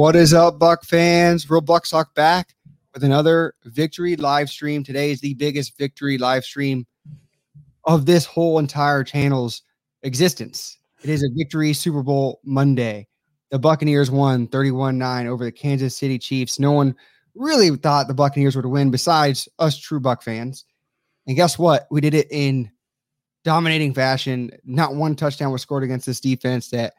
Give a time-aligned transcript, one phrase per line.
[0.00, 1.50] What is up, Buck fans?
[1.50, 2.54] Real Buck Talk back
[2.94, 4.82] with another victory live stream.
[4.82, 6.86] Today is the biggest victory live stream
[7.84, 9.60] of this whole entire channel's
[10.02, 10.78] existence.
[11.02, 13.08] It is a victory Super Bowl Monday.
[13.50, 16.58] The Buccaneers won 31 9 over the Kansas City Chiefs.
[16.58, 16.96] No one
[17.34, 20.64] really thought the Buccaneers would win besides us true Buck fans.
[21.26, 21.86] And guess what?
[21.90, 22.70] We did it in
[23.44, 24.50] dominating fashion.
[24.64, 26.94] Not one touchdown was scored against this defense that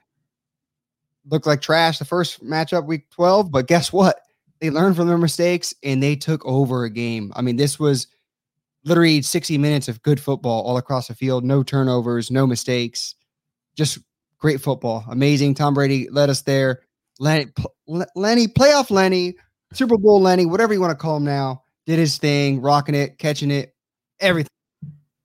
[1.26, 3.52] looked like trash the first matchup, week 12.
[3.52, 4.22] But guess what?
[4.60, 7.32] They learned from their mistakes and they took over a game.
[7.36, 8.08] I mean, this was
[8.84, 11.44] literally 60 minutes of good football all across the field.
[11.44, 13.16] No turnovers, no mistakes.
[13.76, 14.00] Just
[14.38, 15.05] great football.
[15.10, 15.55] Amazing.
[15.55, 16.82] Tom Brady led us there.
[17.20, 17.48] Lenny,
[18.16, 19.35] Lenny playoff Lenny,
[19.74, 23.20] Super Bowl Lenny, whatever you want to call him now, did his thing, rocking it,
[23.20, 23.76] catching it,
[24.20, 24.50] everything.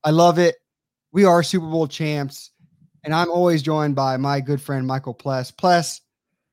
[0.05, 0.57] I love it.
[1.13, 2.51] We are Super Bowl champs.
[3.07, 5.53] And I'm always joined by my good friend Michael Pless.
[5.53, 6.01] Pless,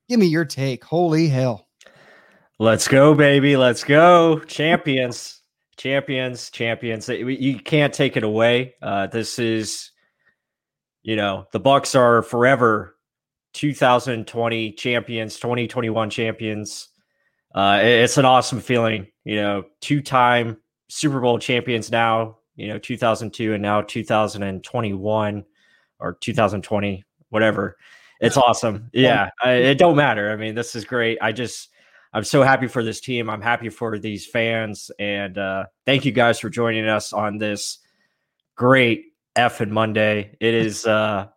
[0.08, 0.84] give me your take.
[0.84, 1.66] Holy hell.
[2.60, 3.56] Let's go, baby.
[3.56, 4.38] Let's go.
[4.46, 5.40] Champions,
[5.76, 7.08] champions, champions.
[7.08, 8.76] You can't take it away.
[8.80, 9.90] Uh, this is,
[11.02, 12.94] you know, the Bucs are forever
[13.54, 16.88] 2020 champions, 2021 champions.
[17.52, 20.56] Uh, it's an awesome feeling, you know, two time
[20.88, 25.44] Super Bowl champions now, you know, 2002 and now 2021
[26.00, 27.76] or 2020, whatever.
[28.20, 28.90] It's awesome.
[28.92, 30.30] Yeah, I, it don't matter.
[30.30, 31.18] I mean, this is great.
[31.20, 31.70] I just
[32.12, 33.28] I'm so happy for this team.
[33.28, 37.78] I'm happy for these fans, and uh, thank you guys for joining us on this
[38.54, 40.36] great F and Monday.
[40.40, 41.28] It is, uh,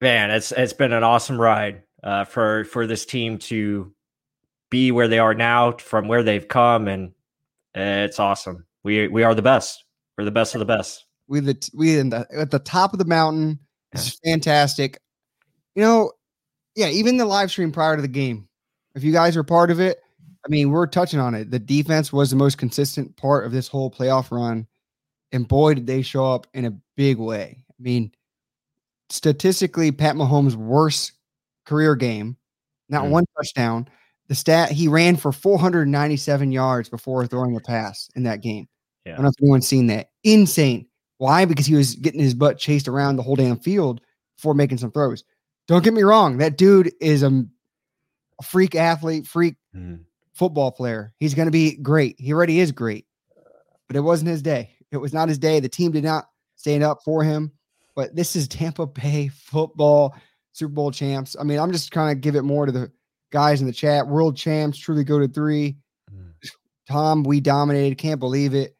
[0.00, 3.92] man, it's it's been an awesome ride uh, for for this team to
[4.70, 7.12] be where they are now, from where they've come, and
[7.74, 8.64] it's awesome.
[8.82, 9.84] We we are the best.
[10.16, 12.98] We're the best of the best we the we in the at the top of
[12.98, 13.58] the mountain.
[13.92, 15.00] It's fantastic.
[15.74, 16.12] You know,
[16.74, 18.48] yeah, even the live stream prior to the game.
[18.94, 20.00] If you guys are part of it,
[20.44, 21.50] I mean, we're touching on it.
[21.50, 24.66] The defense was the most consistent part of this whole playoff run.
[25.32, 27.62] And boy, did they show up in a big way.
[27.68, 28.12] I mean,
[29.08, 31.12] statistically, Pat Mahomes' worst
[31.64, 32.36] career game,
[32.88, 33.10] not mm.
[33.10, 33.88] one touchdown.
[34.26, 38.68] The stat he ran for 497 yards before throwing a pass in that game.
[39.04, 39.12] Yeah.
[39.12, 40.10] I don't know if anyone's seen that.
[40.24, 40.86] Insane.
[41.20, 41.44] Why?
[41.44, 44.00] Because he was getting his butt chased around the whole damn field
[44.36, 45.22] before making some throws.
[45.68, 46.38] Don't get me wrong.
[46.38, 47.44] That dude is a,
[48.42, 50.00] freak athlete, freak mm.
[50.32, 51.12] football player.
[51.18, 52.16] He's going to be great.
[52.18, 53.04] He already is great,
[53.86, 54.70] but it wasn't his day.
[54.92, 55.60] It was not his day.
[55.60, 56.24] The team did not
[56.56, 57.52] stand up for him.
[57.94, 60.14] But this is Tampa Bay football,
[60.52, 61.36] Super Bowl champs.
[61.38, 62.90] I mean, I'm just kind of give it more to the
[63.30, 64.08] guys in the chat.
[64.08, 65.76] World champs, truly go to three.
[66.10, 66.32] Mm.
[66.88, 67.98] Tom, we dominated.
[67.98, 68.74] Can't believe it.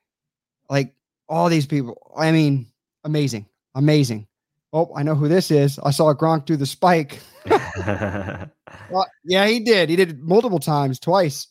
[0.70, 0.94] Like
[1.30, 2.12] all these people.
[2.16, 2.66] I mean,
[3.04, 4.26] amazing, amazing.
[4.72, 5.78] Oh, I know who this is.
[5.78, 7.20] I saw Gronk do the spike.
[7.46, 9.88] well, yeah, he did.
[9.88, 11.48] He did multiple times, twice.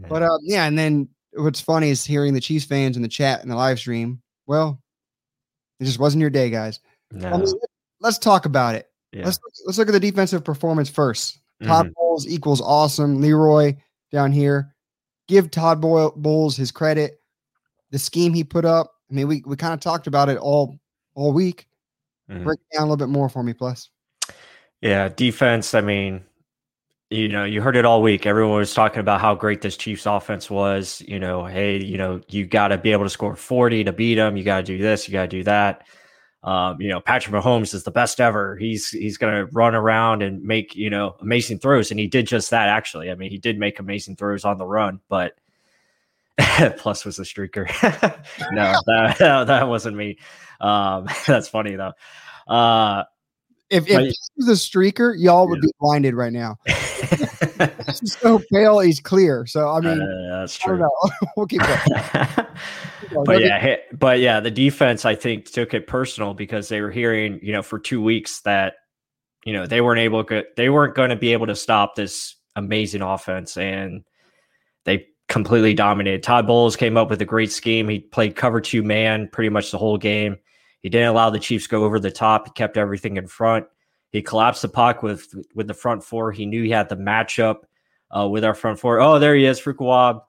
[0.00, 0.06] Yeah.
[0.08, 3.42] But uh, yeah, and then what's funny is hearing the Chiefs fans in the chat
[3.42, 4.22] in the live stream.
[4.46, 4.82] Well,
[5.78, 6.80] it just wasn't your day, guys.
[7.12, 7.28] No.
[7.28, 7.52] I mean,
[8.00, 8.88] let's talk about it.
[9.12, 9.26] Yeah.
[9.26, 11.38] Let's let's look at the defensive performance first.
[11.62, 11.92] Todd mm-hmm.
[11.96, 13.20] Bowles equals awesome.
[13.20, 13.76] Leroy
[14.12, 14.74] down here.
[15.28, 17.20] Give Todd Bowles his credit.
[17.90, 20.78] The scheme he put up, I mean, we, we kind of talked about it all
[21.14, 21.66] all week.
[22.30, 22.44] Mm-hmm.
[22.44, 23.90] Break down a little bit more for me, plus.
[24.80, 25.74] Yeah, defense.
[25.74, 26.24] I mean,
[27.10, 28.26] you know, you heard it all week.
[28.26, 31.02] Everyone was talking about how great this Chiefs offense was.
[31.06, 34.16] You know, hey, you know, you got to be able to score 40 to beat
[34.16, 34.36] them.
[34.36, 35.86] You got to do this, you got to do that.
[36.42, 38.56] Um, you know, Patrick Mahomes is the best ever.
[38.56, 42.26] He's he's going to run around and make, you know, amazing throws and he did
[42.26, 43.10] just that actually.
[43.10, 45.34] I mean, he did make amazing throws on the run, but
[46.76, 47.66] Pless was a streaker.
[48.52, 50.18] no, that, that wasn't me.
[50.60, 51.92] Um, that's funny though.
[52.46, 53.04] Uh,
[53.68, 55.66] if, if he was a streaker, y'all would yeah.
[55.66, 56.56] be blinded right now.
[56.66, 59.44] he's so pale, he's clear.
[59.46, 60.86] So I mean, uh, that's true.
[61.36, 62.46] we'll keep going.
[63.24, 67.40] but yeah, but yeah, the defense I think took it personal because they were hearing,
[67.42, 68.74] you know, for two weeks that
[69.44, 72.36] you know they weren't able to, they weren't going to be able to stop this
[72.54, 74.04] amazing offense, and
[75.28, 76.22] completely dominated.
[76.22, 77.88] Todd Bowles came up with a great scheme.
[77.88, 80.36] He played cover two man pretty much the whole game.
[80.82, 82.46] He didn't allow the Chiefs go over the top.
[82.46, 83.66] He kept everything in front.
[84.10, 86.32] He collapsed the puck with with the front four.
[86.32, 87.62] He knew he had the matchup
[88.16, 89.00] uh, with our front four.
[89.00, 90.22] Oh, there he is, Fukuwab.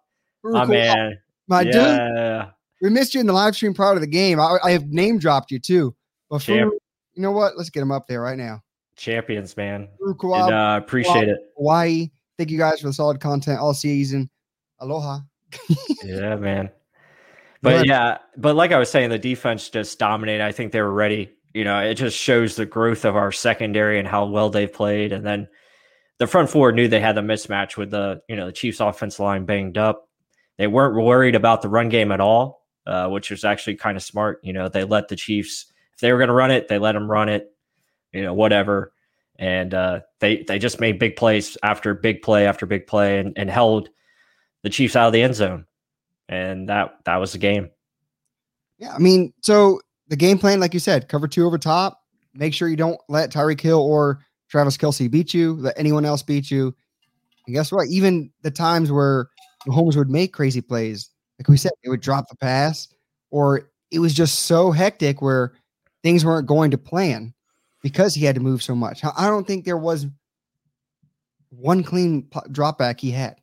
[0.43, 1.17] My man.
[1.47, 2.45] My yeah.
[2.45, 2.53] dude.
[2.81, 4.39] We missed you in the live stream prior to the game.
[4.39, 5.95] I, I have name dropped you too.
[6.29, 6.73] But Champ-
[7.13, 7.57] you know what?
[7.57, 8.61] Let's get him up there right now.
[8.95, 9.87] Champions, man.
[10.01, 11.37] And, uh, appreciate it.
[11.57, 12.09] Hawaii.
[12.37, 14.29] Thank you guys for the solid content all season.
[14.79, 15.19] Aloha.
[16.03, 16.69] yeah, man.
[17.63, 20.43] But yeah, but like I was saying, the defense just dominated.
[20.43, 21.31] I think they were ready.
[21.55, 25.11] You know, it just shows the growth of our secondary and how well they've played.
[25.11, 25.47] And then
[26.19, 29.19] the front four knew they had the mismatch with the you know the Chiefs' offensive
[29.19, 30.07] line banged up.
[30.57, 34.03] They weren't worried about the run game at all, uh, which was actually kind of
[34.03, 34.39] smart.
[34.43, 36.91] You know, they let the Chiefs if they were going to run it, they let
[36.91, 37.51] them run it.
[38.13, 38.93] You know, whatever,
[39.37, 43.33] and uh, they they just made big plays after big play after big play and,
[43.35, 43.89] and held
[44.67, 45.65] the Chiefs out of the end zone,
[46.27, 47.69] and that that was the game.
[48.77, 49.79] Yeah, I mean, so
[50.09, 52.01] the game plan, like you said, cover two over top.
[52.33, 54.19] Make sure you don't let Tyreek Hill or
[54.49, 56.75] Travis Kelce beat you, let anyone else beat you.
[57.45, 57.87] And guess what?
[57.87, 59.29] Even the times where
[59.65, 61.09] Mahomes would make crazy plays,
[61.39, 62.89] like we said, it would drop the pass,
[63.31, 65.53] or it was just so hectic where
[66.03, 67.33] things weren't going to plan
[67.81, 69.01] because he had to move so much.
[69.03, 70.07] I don't think there was
[71.51, 73.37] one clean drop back he had.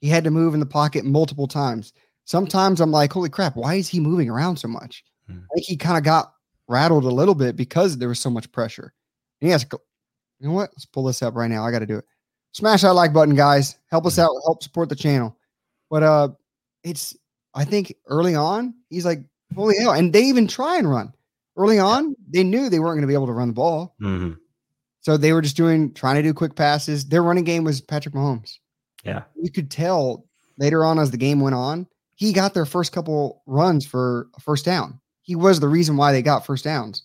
[0.00, 1.92] He had to move in the pocket multiple times.
[2.24, 5.04] Sometimes I'm like, holy crap, why is he moving around so much?
[5.28, 5.38] Hmm.
[5.38, 6.32] I think he kind of got
[6.68, 8.92] rattled a little bit because there was so much pressure.
[9.40, 10.70] And he has, you know what?
[10.72, 11.64] Let's pull this up right now.
[11.64, 12.04] I got to do it.
[12.52, 13.78] Smash that like button, guys.
[13.90, 14.22] Help us hmm.
[14.22, 14.30] out.
[14.44, 15.36] Help support the channel.
[15.90, 16.28] But uh,
[16.82, 17.16] it's
[17.54, 19.20] I think early on he's like,
[19.54, 19.92] holy hell!
[19.92, 21.12] And they even try and run
[21.56, 22.14] early on.
[22.28, 24.32] They knew they weren't going to be able to run the ball, mm-hmm.
[25.00, 27.06] so they were just doing trying to do quick passes.
[27.06, 28.58] Their running game was Patrick Mahomes.
[29.06, 30.26] Yeah, you could tell
[30.58, 31.86] later on as the game went on
[32.16, 34.98] he got their first couple runs for a first down.
[35.22, 37.04] He was the reason why they got first downs.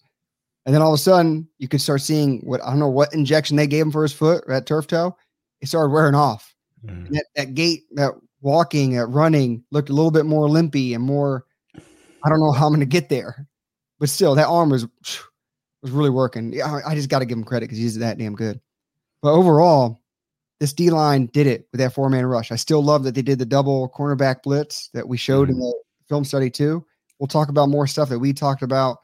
[0.65, 3.13] And then all of a sudden, you could start seeing what I don't know what
[3.13, 5.15] injection they gave him for his foot, that turf toe.
[5.59, 6.55] It started wearing off.
[6.85, 7.09] Mm.
[7.09, 11.45] That, that gait, that walking, that running looked a little bit more limpy and more.
[12.23, 13.47] I don't know how I'm going to get there,
[13.99, 14.87] but still, that arm was
[15.81, 16.61] was really working.
[16.61, 18.61] I, I just got to give him credit because he's that damn good.
[19.23, 20.00] But overall,
[20.61, 22.51] this D line did it with that four man rush.
[22.51, 25.59] I still love that they did the double cornerback blitz that we showed mm-hmm.
[25.59, 25.73] in the
[26.07, 26.85] film study too.
[27.19, 28.99] We'll talk about more stuff that we talked about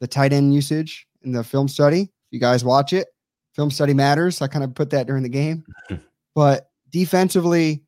[0.00, 2.00] the tight end usage in the film study.
[2.00, 3.08] If you guys watch it,
[3.54, 4.40] film study matters.
[4.40, 5.64] I kind of put that during the game,
[6.34, 7.82] but defensively,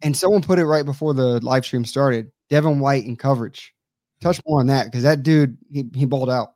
[0.00, 2.30] and someone put it right before the live stream started.
[2.48, 3.74] Devin White in coverage.
[4.20, 6.52] Touch more on that because that dude he he balled out.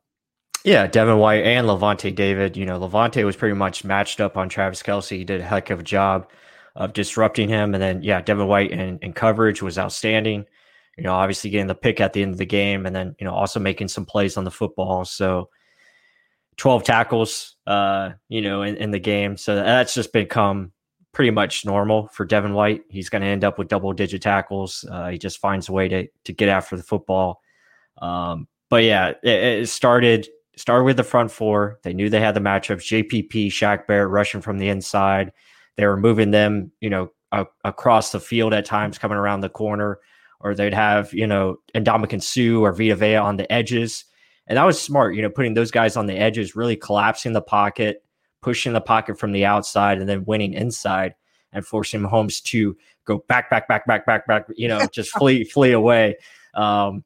[0.65, 2.57] Yeah, Devin White and Lavonte David.
[2.57, 5.15] You know, Lavonte was pretty much matched up on Travis Kelce.
[5.15, 6.27] He did a heck of a job
[6.75, 7.75] of disrupting him.
[7.75, 10.43] And then, yeah, Devin White in coverage was outstanding.
[10.97, 13.25] You know, obviously getting the pick at the end of the game and then, you
[13.25, 15.05] know, also making some plays on the football.
[15.05, 15.49] So
[16.57, 19.37] 12 tackles, uh, you know, in, in the game.
[19.37, 20.71] So that's just become
[21.11, 22.81] pretty much normal for Devin White.
[22.89, 24.83] He's going to end up with double digit tackles.
[24.89, 27.41] Uh, he just finds a way to, to get after the football.
[27.99, 30.27] Um, but yeah, it, it started
[30.57, 31.79] started with the front four.
[31.83, 33.09] They knew they had the matchups.
[33.09, 35.31] JPP, Shaq Barrett rushing from the inside.
[35.77, 37.11] They were moving them, you know,
[37.63, 39.99] across the field at times, coming around the corner,
[40.39, 44.05] or they'd have, you know, Ndamukong Suh or Vita Vea on the edges.
[44.47, 47.41] And that was smart, you know, putting those guys on the edges, really collapsing the
[47.41, 48.03] pocket,
[48.41, 51.15] pushing the pocket from the outside, and then winning inside
[51.51, 55.43] and forcing Mahomes to go back, back, back, back, back, back, you know, just flee,
[55.43, 56.15] flee away.
[56.53, 57.03] Um,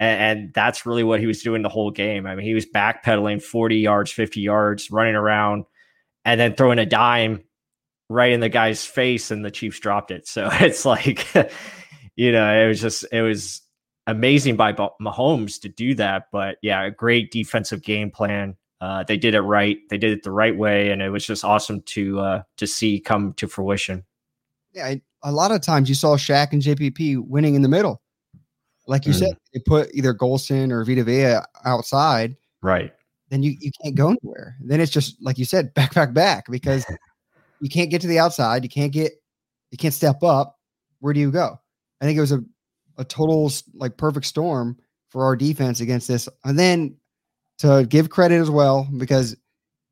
[0.00, 2.26] and, and, that's really what he was doing the whole game.
[2.26, 5.64] I mean, he was backpedaling 40 yards, 50 yards, running around,
[6.24, 7.44] and then throwing a dime
[8.08, 10.26] right in the guy's face, and the Chiefs dropped it.
[10.26, 11.26] So it's like,
[12.16, 13.62] you know, it was just, it was
[14.06, 16.24] amazing by Mahomes to do that.
[16.32, 18.56] But yeah, a great defensive game plan.
[18.80, 19.78] Uh, they did it right.
[19.88, 23.00] They did it the right way, and it was just awesome to uh, to see
[23.00, 24.04] come to fruition.
[24.74, 28.02] Yeah, a lot of times you saw Shaq and JPP winning in the middle.
[28.86, 29.18] Like you mm.
[29.18, 32.36] said, they put either Gholston or Vita Vea outside.
[32.62, 32.92] Right.
[33.30, 34.56] Then you, you can't go anywhere.
[34.60, 36.84] Then it's just like you said, back, back, back, because
[37.60, 38.62] you can't get to the outside.
[38.62, 39.12] You can't get,
[39.70, 40.58] you can't step up.
[41.00, 41.58] Where do you go?
[42.00, 42.44] I think it was a,
[42.98, 46.28] a total like perfect storm for our defense against this.
[46.44, 46.96] And then
[47.58, 49.36] to give credit as well, because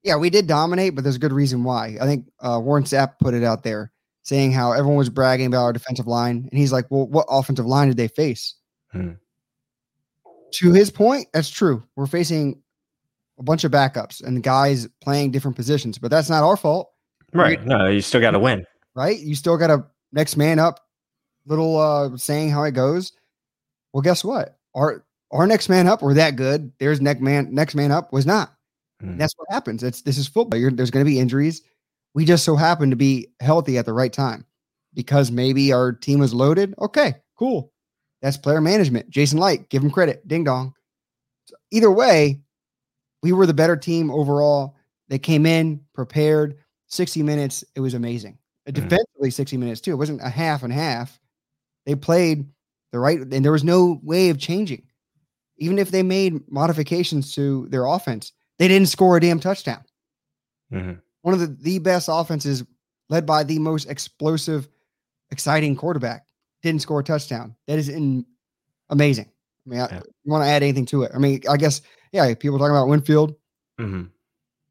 [0.02, 1.96] yeah, we did dominate, but there's a good reason why.
[2.00, 5.64] I think uh, Warren Sapp put it out there saying how everyone was bragging about
[5.64, 6.48] our defensive line.
[6.50, 8.54] And he's like, well, what offensive line did they face?
[8.92, 9.12] Hmm.
[10.54, 11.82] To his point, that's true.
[11.96, 12.62] We're facing
[13.38, 16.90] a bunch of backups and guys playing different positions, but that's not our fault.
[17.32, 17.64] Right.
[17.64, 18.66] no, you still got to win.
[18.94, 19.18] Right.
[19.18, 20.80] You still got to next man up.
[21.46, 23.12] Little uh saying how it goes.
[23.92, 24.58] Well, guess what?
[24.74, 26.70] Our our next man up were that good.
[26.78, 28.54] There's next man next man up was not.
[29.00, 29.16] Hmm.
[29.16, 29.82] That's what happens.
[29.82, 30.60] It's this is football.
[30.60, 31.62] You're, there's going to be injuries.
[32.14, 34.44] We just so happen to be healthy at the right time
[34.94, 36.74] because maybe our team was loaded.
[36.78, 37.71] Okay, cool.
[38.22, 39.10] That's player management.
[39.10, 40.26] Jason Licht, give him credit.
[40.26, 40.74] Ding dong.
[41.46, 42.40] So either way,
[43.22, 44.76] we were the better team overall.
[45.08, 46.56] They came in prepared.
[46.86, 47.64] 60 minutes.
[47.74, 48.38] It was amazing.
[48.68, 48.88] Mm-hmm.
[48.88, 49.92] Defensively, 60 minutes too.
[49.92, 51.18] It wasn't a half and half.
[51.84, 52.46] They played
[52.92, 54.84] the right, and there was no way of changing.
[55.58, 59.82] Even if they made modifications to their offense, they didn't score a damn touchdown.
[60.72, 60.92] Mm-hmm.
[61.20, 62.64] one of the, the best offenses
[63.10, 64.68] led by the most explosive,
[65.30, 66.24] exciting quarterback.
[66.62, 67.54] Didn't score a touchdown.
[67.66, 68.24] That is in,
[68.90, 69.26] amazing.
[69.66, 70.00] I mean, I, Yeah.
[70.24, 71.12] you want to add anything to it?
[71.14, 73.34] I mean, I guess, yeah, people talking about Winfield.
[73.80, 74.10] Mhm.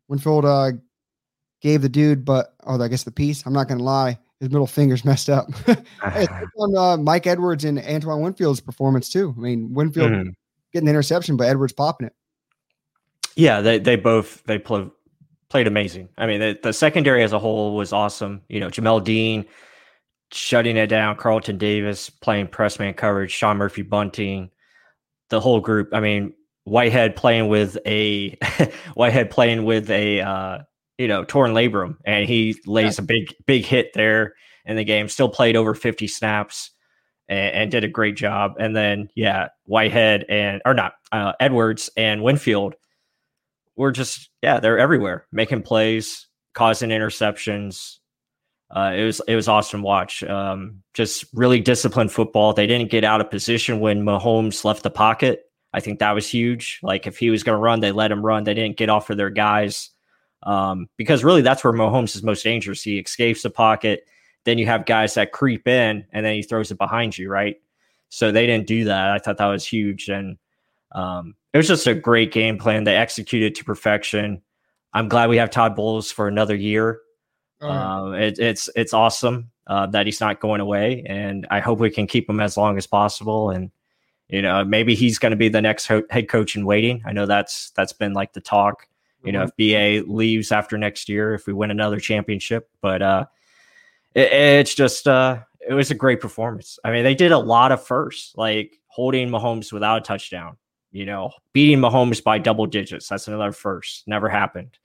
[0.07, 0.71] Winfield uh,
[1.61, 3.45] gave the dude, but oh, I guess the piece.
[3.45, 5.47] I'm not gonna lie, his middle finger's messed up.
[5.67, 5.81] It's
[6.57, 9.33] on uh, Mike Edwards and Antoine Winfield's performance too.
[9.37, 10.33] I mean, Winfield Mhm.
[10.73, 12.13] getting the interception, but Edwards popping it.
[13.35, 14.91] Yeah, they they both they pl-
[15.49, 16.09] played amazing.
[16.17, 18.41] I mean, the, the secondary as a whole was awesome.
[18.49, 19.45] You know, Jamel Dean
[20.31, 24.51] shutting it down, Carlton Davis playing press man coverage, Sean Murphy Bunting,
[25.29, 25.89] the whole group.
[25.93, 26.33] I mean,
[26.63, 28.37] Whitehead playing with a
[28.93, 30.59] Whitehead playing with a uh,
[30.97, 34.33] you know torn labrum, and he lays a big big hit there
[34.65, 35.07] in the game.
[35.07, 36.71] Still played over fifty snaps.
[37.29, 38.55] And, and did a great job.
[38.59, 42.75] And then, yeah, Whitehead and or not uh, Edwards and Winfield
[43.75, 47.97] were just yeah they're everywhere making plays causing interceptions
[48.75, 50.23] uh, it was it was awesome watch.
[50.23, 52.53] Um, just really disciplined football.
[52.53, 55.43] They didn't get out of position when Mahomes left the pocket.
[55.73, 56.79] I think that was huge.
[56.81, 58.43] Like if he was going to run they let him run.
[58.43, 59.89] They didn't get off of their guys.
[60.43, 62.81] Um, because really that's where Mahomes is most dangerous.
[62.81, 64.05] He escapes the pocket.
[64.43, 67.57] Then you have guys that creep in and then he throws it behind you right?
[68.09, 69.11] So they didn't do that.
[69.11, 70.09] I thought that was huge.
[70.09, 70.37] And
[70.93, 72.83] um, it was just a great game plan.
[72.83, 74.41] They executed to perfection.
[74.93, 76.99] I'm glad we have Todd Bowles for another year.
[77.61, 81.89] Um, it, it's it's awesome uh, that he's not going away, and I hope we
[81.89, 83.49] can keep him as long as possible.
[83.49, 83.71] And
[84.29, 87.01] you know, maybe he's going to be the next ho- head coach in waiting.
[87.05, 88.87] I know that's that's been like the talk.
[89.23, 93.25] You know, if BA leaves after next year, if we win another championship, but uh,
[94.15, 96.79] it, it's just uh, it was a great performance.
[96.83, 100.57] I mean, they did a lot of firsts, like holding Mahomes without a touchdown
[100.91, 103.07] you know, beating Mahomes by double digits.
[103.07, 104.07] That's another first.
[104.07, 104.77] Never happened.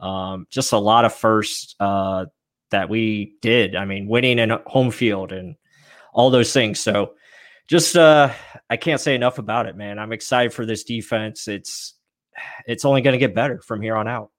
[0.00, 2.26] Um, just a lot of firsts uh,
[2.70, 3.74] that we did.
[3.76, 5.56] I mean, winning in home field and
[6.12, 6.80] all those things.
[6.80, 7.14] So
[7.68, 8.32] just uh,
[8.70, 9.98] I can't say enough about it, man.
[9.98, 11.48] I'm excited for this defense.
[11.48, 11.94] It's
[12.66, 14.30] it's only going to get better from here on out.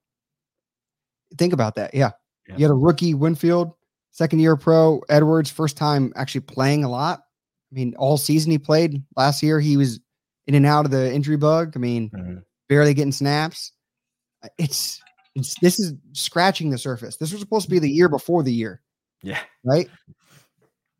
[1.37, 1.93] Think about that.
[1.93, 2.11] Yeah.
[2.47, 2.55] Yeah.
[2.57, 3.73] You had a rookie Winfield,
[4.11, 7.19] second year pro, Edwards, first time actually playing a lot.
[7.71, 9.03] I mean, all season he played.
[9.17, 9.99] Last year he was
[10.45, 11.73] in and out of the injury bug.
[11.75, 12.43] I mean, Mhm.
[12.69, 13.73] barely getting snaps.
[14.57, 15.01] It's,
[15.38, 17.17] it's this is scratching the surface.
[17.17, 18.82] This was supposed to be the year before the year,
[19.22, 19.39] Yeah.
[19.63, 19.88] right?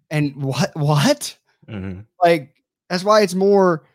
[0.10, 1.38] And what what?
[1.70, 2.06] Mhm.
[2.24, 2.54] Like
[2.90, 3.86] that's why it's more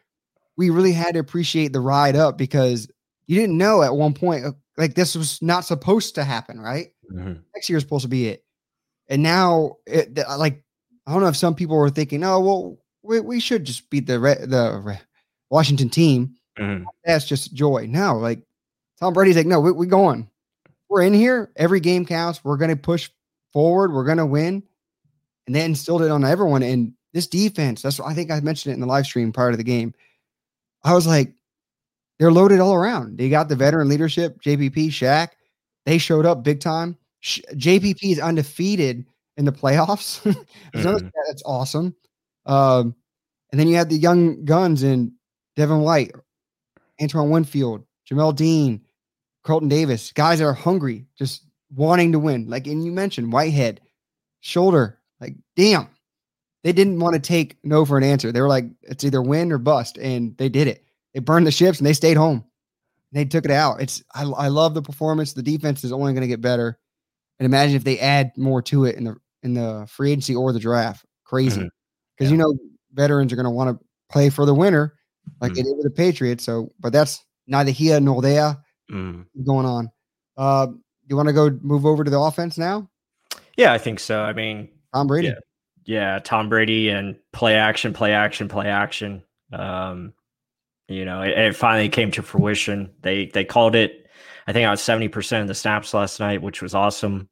[0.56, 2.88] we really had to appreciate the ride up because
[3.26, 6.88] you didn't know at one point uh, like this was not supposed to happen, right?
[7.10, 7.40] Mhm.
[7.54, 8.44] Next year is supposed to be it.
[9.08, 10.62] And now it like
[11.06, 14.06] I don't know if some people were thinking, "Oh, well, we, we should just beat
[14.06, 15.00] the Re- the Re-
[15.50, 16.84] Washington team." Mhm.
[17.04, 17.86] That's just joy.
[17.88, 18.42] No, like
[19.00, 20.28] Tom Brady's like, "No, we we going.
[20.92, 21.50] We're in here.
[21.56, 22.44] Every game counts.
[22.44, 23.08] We're going to push
[23.54, 23.92] forward.
[23.94, 24.62] We're going to win."
[25.46, 26.62] And they instilled it on everyone.
[26.62, 29.50] And this defense, that's what I think I mentioned it in the live stream prior
[29.50, 29.94] to the game.
[30.84, 31.32] I was like,
[32.18, 33.16] they're loaded all around.
[33.16, 35.30] They got the veteran leadership, JPP, Shaq.
[35.86, 36.96] They showed up big time.
[37.20, 39.06] Sh- JPP is undefeated
[39.38, 40.20] in the playoffs.
[40.74, 41.10] Mhm.
[41.28, 41.94] that's awesome.
[42.44, 42.94] Um,
[43.50, 45.12] and then you had the young guns in
[45.56, 46.12] Devin White,
[47.00, 48.82] Antoine Winfield, Jamel Dean,
[49.42, 51.44] Carlton Davis, guys that are hungry, just
[51.74, 52.48] wanting to win.
[52.48, 53.80] Like, and you mentioned Whitehead,
[54.40, 55.88] shoulder, like, damn.
[56.64, 58.30] They didn't want to take no for an answer.
[58.30, 59.98] They were like, it's either win or bust.
[59.98, 60.84] And they did it.
[61.12, 62.44] They burned the ships and they stayed home.
[63.10, 63.80] They took it out.
[63.80, 65.32] It's I, I love the performance.
[65.32, 66.78] The defense is only going to get better.
[67.40, 70.52] And imagine if they add more to it in the in the free agency or
[70.52, 71.04] the draft.
[71.24, 71.62] Crazy.
[71.62, 71.68] Mhm.
[72.16, 72.36] Because Yeah.
[72.36, 72.56] you know
[72.92, 74.94] veterans are going to want to play for the winner,
[75.40, 75.56] like Mhm.
[75.56, 76.44] they did with the Patriots.
[76.44, 77.18] So, but that's
[77.48, 78.56] neither here nor there
[78.90, 79.26] Mhm.
[79.44, 79.90] going on.
[80.36, 80.68] Uh,
[81.08, 82.88] you want to go move over to the offense now?
[83.56, 84.22] Yeah, I think so.
[84.22, 85.28] I mean, Tom Brady.
[85.28, 85.34] Yeah.
[85.84, 89.22] yeah, Tom Brady and play action, play action, play action.
[89.52, 90.14] Um,
[90.88, 92.92] you know, it, it finally came to fruition.
[93.02, 94.06] They they called it.
[94.46, 97.28] I think I was seventy percent of the snaps last night, which was awesome.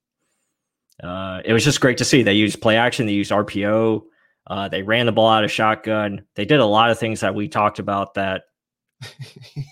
[1.02, 2.23] Uh, it was just great to see.
[2.23, 3.07] They used play action.
[3.07, 4.02] They used RPO.
[4.47, 6.25] Uh, they ran the ball out of shotgun.
[6.35, 8.14] They did a lot of things that we talked about.
[8.14, 8.42] That,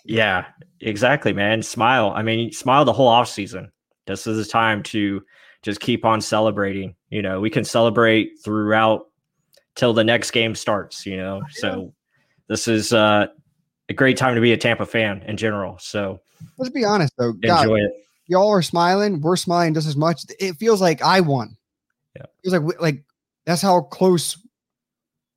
[0.04, 0.46] yeah,
[0.80, 1.62] exactly, man.
[1.62, 2.12] Smile.
[2.14, 3.70] I mean, smile the whole off season.
[4.06, 5.22] This is the time to
[5.62, 6.94] just keep on celebrating.
[7.10, 9.06] You know, we can celebrate throughout
[9.74, 11.42] till the next game starts, you know.
[11.50, 11.94] So
[12.48, 13.26] this is uh,
[13.88, 15.78] a great time to be a Tampa fan in general.
[15.78, 16.20] So
[16.56, 17.32] Let's be honest though.
[17.32, 17.92] God, enjoy it.
[18.26, 19.20] y'all are smiling.
[19.20, 20.22] We're smiling just as much.
[20.38, 21.56] It feels like I won.
[22.16, 22.22] Yeah.
[22.22, 23.04] It feels like like
[23.46, 24.36] that's how close.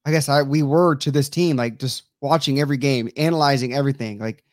[0.05, 1.57] I guess I we were to this team.
[1.57, 4.19] Like just watching every game, analyzing everything.
[4.19, 4.43] Like,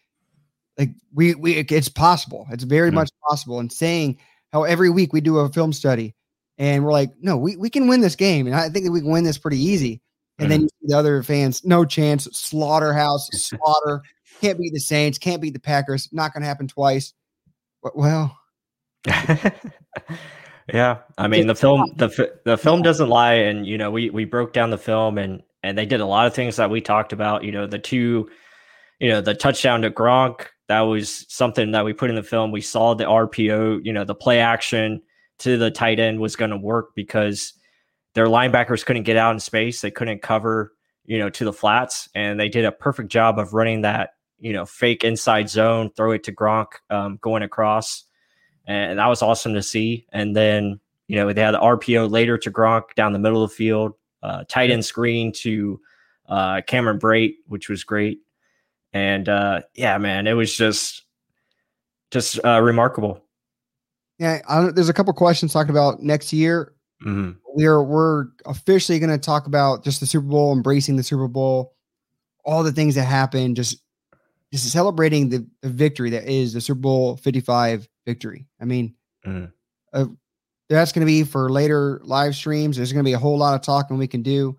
[0.79, 2.47] like we we it's possible.
[2.51, 2.95] It's very Mhm.
[2.95, 3.61] much possible.
[3.61, 4.19] And saying
[4.53, 6.15] how every week we do a film study
[6.59, 8.47] and we're like, no, we, we can win this game.
[8.47, 10.01] And I think that we can win this pretty easy.
[10.39, 10.51] And mm-hmm.
[10.51, 14.03] then you see the other fans, no chance, slaughterhouse, slaughter,
[14.41, 17.13] can't beat the Saints, can't beat the Packers, not going to happen twice.
[17.83, 18.37] But well,
[20.73, 24.25] yeah, I mean the film the the film doesn't lie, and you know we we
[24.25, 27.13] broke down the film and and they did a lot of things that we talked
[27.13, 27.45] about.
[27.45, 28.29] You know the two,
[28.99, 32.53] you know the touchdown to Gronk that was something that we put in the film.
[32.53, 35.03] We saw the RPO, you know the play action
[35.39, 37.55] to the tight end was going to work because
[38.15, 39.81] their linebackers couldn't get out in space.
[39.81, 40.73] They couldn't cover,
[41.05, 44.53] you know, to the flats, and they did a perfect job of running that, you
[44.53, 48.05] know, fake inside zone, throw it to Gronk um, going across,
[48.69, 50.07] and that was awesome to see.
[50.13, 53.51] And then, you know, they had the RPO later to Gronk down the middle of
[53.51, 55.81] the field, uh, tight end screen to
[56.29, 58.21] uh, Cameron Brate, which was great.
[58.93, 61.05] And uh, yeah, man, it was just
[62.11, 63.25] just uh, remarkable.
[64.19, 66.75] Yeah, I, there's a couple questions talking about next year.
[67.07, 67.39] Mm-hmm.
[67.55, 71.75] We're we're officially going to talk about just the Super Bowl, embracing the Super Bowl,
[72.45, 73.81] all the things that happened, just
[74.53, 78.47] just celebrating the, the victory that is the Super Bowl 55 victory.
[78.59, 78.95] I mean,
[79.27, 79.47] mm-hmm.
[79.93, 80.07] uh,
[80.71, 82.77] that's going to be for later live streams.
[82.77, 84.57] There's going to be a whole lot of talking we can do.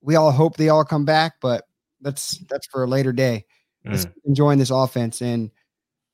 [0.00, 1.64] We all hope they all come back, but
[2.00, 3.44] that's that's for a later day.
[3.86, 4.10] Mm.
[4.24, 5.50] enjoying this offense and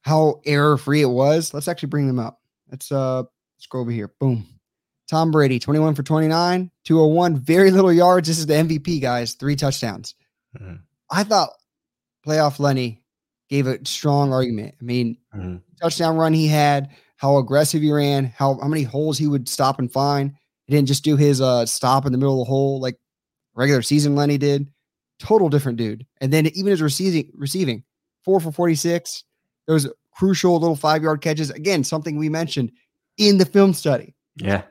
[0.03, 1.55] how error free it was.
[1.55, 2.41] Let's actually bring them up.
[2.69, 4.13] Let's uh let's go over here.
[4.19, 4.47] Boom.
[5.09, 8.29] Tom Brady, 21 for 29, 201, very little yards.
[8.29, 9.35] This is the MVP, guys.
[9.35, 10.15] Three touchdowns.
[10.59, 10.77] Mm-hmm.
[11.11, 11.51] I thought
[12.27, 13.03] playoff Lenny
[13.49, 14.77] gave a strong argument.
[14.81, 15.57] I mean, mm-hmm.
[15.81, 19.79] Touchdown run he had, how aggressive he ran, how, how many holes he would stop
[19.79, 20.33] and find.
[20.67, 22.97] He didn't just do his uh stop in the middle of the hole like
[23.55, 24.69] regular season Lenny did.
[25.19, 26.07] Total different dude.
[26.21, 27.85] And then even his receiving receiving,
[28.25, 29.25] four for 46.
[29.67, 31.51] Those crucial little five yard catches.
[31.51, 32.73] Again, something we mentioned
[33.19, 34.15] in the film study.
[34.37, 34.63] Yeah.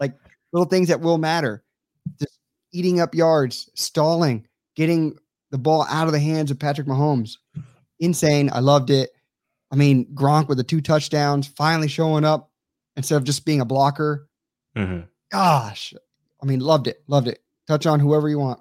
[0.00, 0.14] Like
[0.52, 1.62] little things that will matter.
[2.18, 2.38] Just
[2.72, 5.18] eating up yards, stalling, getting
[5.50, 7.36] the ball out of the hands of Patrick Mahomes.
[8.00, 8.50] Insane.
[8.52, 9.10] I loved it.
[9.72, 12.50] I mean, Gronk with the two touchdowns, finally showing up
[12.96, 14.28] instead of just being a blocker.
[14.76, 15.06] Mm-hmm.
[15.30, 15.94] Gosh.
[16.42, 17.02] I mean, loved it.
[17.08, 17.42] Loved it.
[17.66, 18.60] Touch on whoever you want.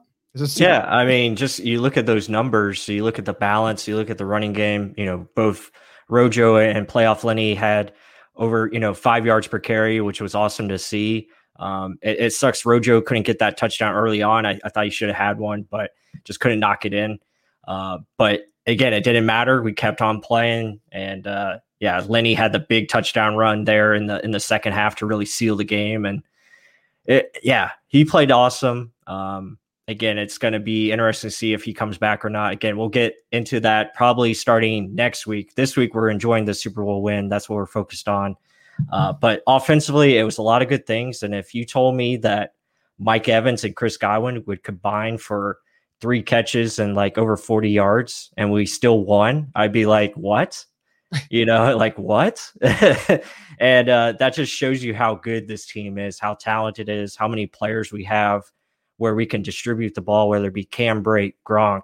[0.55, 3.97] Yeah, I mean, just you look at those numbers, you look at the balance, you
[3.97, 5.71] look at the running game, you know, both
[6.07, 7.91] Rojo and playoff Lenny had
[8.37, 11.27] over, you know, five yards per carry, which was awesome to see.
[11.57, 14.45] Um, it, it, sucks Rojo couldn't get that touchdown early on.
[14.45, 15.91] I, I thought he should have had one, but
[16.23, 17.19] just couldn't knock it in.
[17.67, 19.61] Uh, but again, it didn't matter.
[19.61, 24.07] We kept on playing, and uh, yeah, Lenny had the big touchdown run there in
[24.07, 26.05] the in the second half to really seal the game.
[26.05, 26.23] And
[27.05, 28.91] it, yeah, he played awesome.
[29.07, 32.53] Um, again, it's going to be interesting to see if he comes back or not.
[32.53, 35.55] Again, we'll get into that probably starting next week.
[35.55, 37.29] This week, we're enjoying the Super Bowl win.
[37.29, 38.35] That's what we're focused on.
[38.91, 41.23] Uh, but offensively, it was a lot of good things.
[41.23, 42.53] And if you told me that
[42.97, 45.57] Mike Evans and Chris Godwin would combine for
[46.01, 50.65] three catches and like over 40 yards and we still won, I'd be like, what?
[51.29, 52.51] you know, like what?
[53.59, 57.15] and uh, that just shows you how good this team is, how talented it is,
[57.15, 58.43] how many players we have
[58.97, 61.81] where we can distribute the ball, whether it be Cam Brate, Gronk,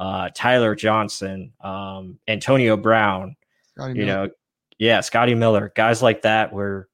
[0.00, 3.36] uh, Tyler Johnson, um, Antonio Brown,
[3.76, 4.26] Scotty you Miller.
[4.26, 4.32] know,
[4.78, 6.52] yeah, Scotty Miller, guys like that.
[6.52, 6.88] Where,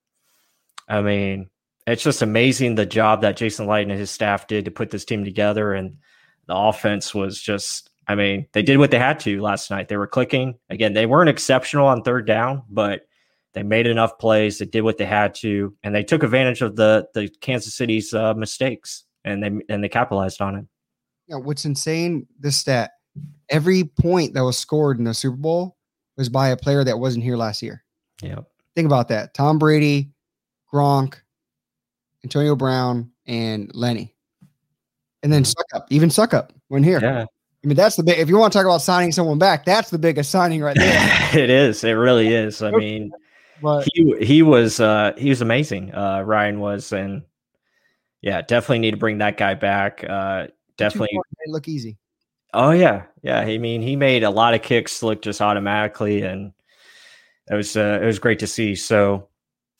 [0.88, 1.49] I mean,
[1.87, 5.07] it's just amazing the job that Jason Licht and his staff did to put this
[5.07, 5.97] team together, and
[6.46, 7.90] the offense was just.
[8.09, 9.88] I mean, they did what they had to last night.
[9.88, 10.92] They were clicking again.
[10.92, 13.09] They weren't exceptional on third down, but
[13.52, 14.59] they made enough plays.
[14.59, 18.14] They did what they had to, and they took advantage of the the Kansas City's
[18.14, 20.64] uh, mistakes and they and they capitalized on it.
[21.26, 22.92] Yeah, what's insane this stat
[23.48, 25.76] every point that was scored in the Super Bowl
[26.16, 27.85] was by a player that wasn't here last year.
[28.22, 28.40] Yeah.
[28.74, 29.35] Think about that.
[29.35, 30.11] Tom Brady,
[30.72, 31.16] Gronk,
[32.24, 34.14] Antonio Brown, and Lenny.
[35.22, 35.76] And then mm-hmm.
[35.79, 37.00] Succop, even Succop when here.
[37.00, 37.22] Yeah.
[37.22, 39.90] I mean, that's the big if you want to talk about signing someone back, that's
[39.90, 41.29] the biggest signing right there.
[41.35, 41.83] it is.
[41.83, 42.62] It really is.
[42.62, 43.11] I mean,
[43.62, 45.92] but he he was uh he was amazing.
[45.92, 47.22] Uh Ryan was and
[48.26, 50.02] yeah, definitely need to bring that guy back.
[50.02, 51.96] Uh, definitely look easy.
[52.52, 53.38] Oh yeah, yeah.
[53.38, 56.52] I mean, he made a lot of kicks look just automatically, and
[57.48, 58.74] it was uh, it was great to see.
[58.74, 59.29] So,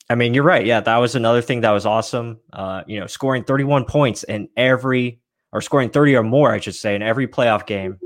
[0.09, 0.65] I mean, you're right.
[0.65, 2.39] Yeah, that was another thing that was awesome.
[2.53, 5.19] Uh, you know, scoring 31 points in every
[5.57, 7.97] or scoring 30 or more, I should say, in every playoff game.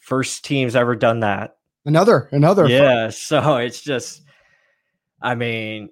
[0.00, 1.56] First team's ever done that.
[1.86, 2.68] Another, another.
[2.68, 3.08] Yeah.
[3.08, 4.22] So it's just,
[5.22, 5.88] I mean,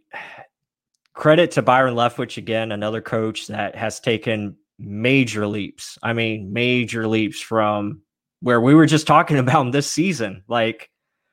[1.15, 5.99] credit to Byron Leftwich again, another coach that has taken major leaps.
[6.03, 8.03] I mean, major leaps from
[8.41, 10.45] where we were just talking about him this season.
[10.47, 10.91] Like,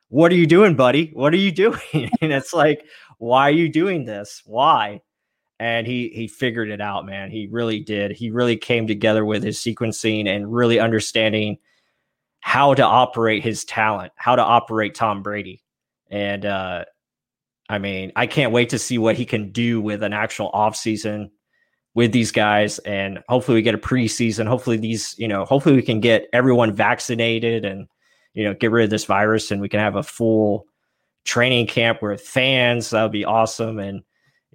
[0.07, 1.11] what are you doing, buddy?
[1.13, 1.81] What are you doing?
[2.21, 2.85] and it's like,
[3.17, 4.41] why are you doing this?
[4.45, 5.01] Why?
[5.59, 7.31] And he he figured it out, man.
[7.31, 8.11] He really did.
[8.11, 11.57] He really came together with his sequencing and really understanding
[12.41, 15.63] how to operate his talent, how to operate Tom Brady.
[16.09, 16.85] And uh
[17.69, 21.31] I mean, I can't wait to see what he can do with an actual offseason
[21.95, 22.79] with these guys.
[22.79, 24.47] And hopefully we get a preseason.
[24.47, 27.87] Hopefully these, you know, hopefully we can get everyone vaccinated and,
[28.33, 30.65] you know, get rid of this virus and we can have a full
[31.25, 32.91] training camp with fans.
[32.91, 33.79] That would be awesome.
[33.79, 34.03] And,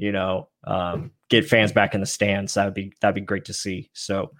[0.02, 2.54] you know, um, get fans back in the stands.
[2.54, 3.90] That would be, that'd be great to see.
[3.92, 4.32] So,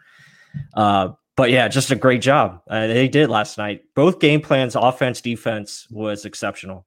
[0.74, 2.60] uh, but yeah, just a great job.
[2.68, 3.82] Uh, they did last night.
[3.94, 6.86] Both game plans, offense, defense was exceptional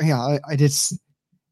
[0.00, 0.98] yeah, I, I just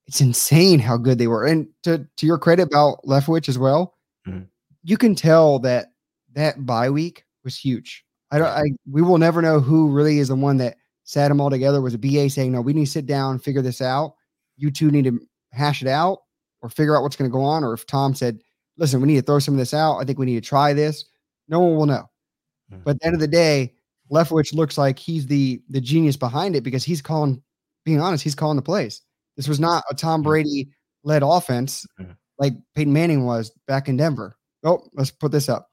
[0.06, 1.46] it's insane how good they were.
[1.46, 3.94] And to to your credit about Leftwich as well,
[4.26, 4.44] mm-hmm.
[4.82, 5.92] you can tell that
[6.34, 8.04] that bye week was huge.
[8.30, 8.48] I don't.
[8.48, 11.80] I we will never know who really is the one that sat them all together.
[11.80, 14.14] Was a BA saying, "No, we need to sit down, figure this out.
[14.56, 15.20] You two need to
[15.52, 16.18] hash it out,
[16.60, 18.40] or figure out what's going to go on." Or if Tom said,
[18.76, 19.98] "Listen, we need to throw some of this out.
[19.98, 21.04] I think we need to try this."
[21.48, 22.08] No one will know.
[22.72, 22.82] Mm-hmm.
[22.84, 23.74] But at the end of the day,
[24.10, 27.42] Leftwich looks like he's the the genius behind it because he's calling
[27.84, 29.02] being honest, he's calling the plays.
[29.36, 30.68] This was not a Tom Brady
[31.04, 32.12] led offense mm-hmm.
[32.38, 34.36] like Peyton Manning was back in Denver.
[34.64, 35.68] Oh, let's put this up.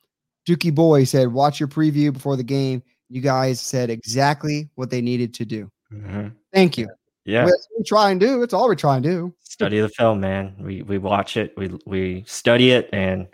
[0.48, 2.82] Dookie Boy said, Watch your preview before the game.
[3.10, 5.70] You guys said exactly what they needed to do.
[5.92, 6.30] Mm-hmm.
[6.54, 6.88] Thank you.
[7.26, 7.46] Yeah.
[7.46, 8.42] we try and do.
[8.42, 9.34] It's all we try and do.
[9.42, 10.56] Study the film, man.
[10.60, 13.28] We we watch it, we we study it, and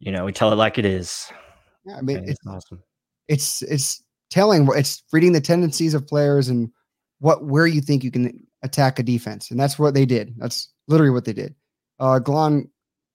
[0.00, 1.30] you know, we tell it like it is.
[1.84, 2.82] Yeah, I mean, it's, it's awesome.
[3.26, 4.68] It's it's telling.
[4.74, 6.70] It's reading the tendencies of players and
[7.20, 10.34] what where you think you can attack a defense, and that's what they did.
[10.38, 11.54] That's literally what they did.
[11.98, 12.68] Uh, Glon,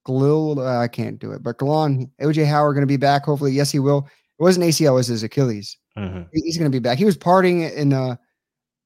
[0.08, 3.26] Glil, uh, I can't do it, but Glon, OJ Howard going to be back.
[3.26, 4.08] Hopefully, yes, he will.
[4.40, 5.78] It wasn't ACL, it was his Achilles.
[5.98, 6.24] Mm-hmm.
[6.34, 6.98] He's going to be back.
[6.98, 8.18] He was partying in the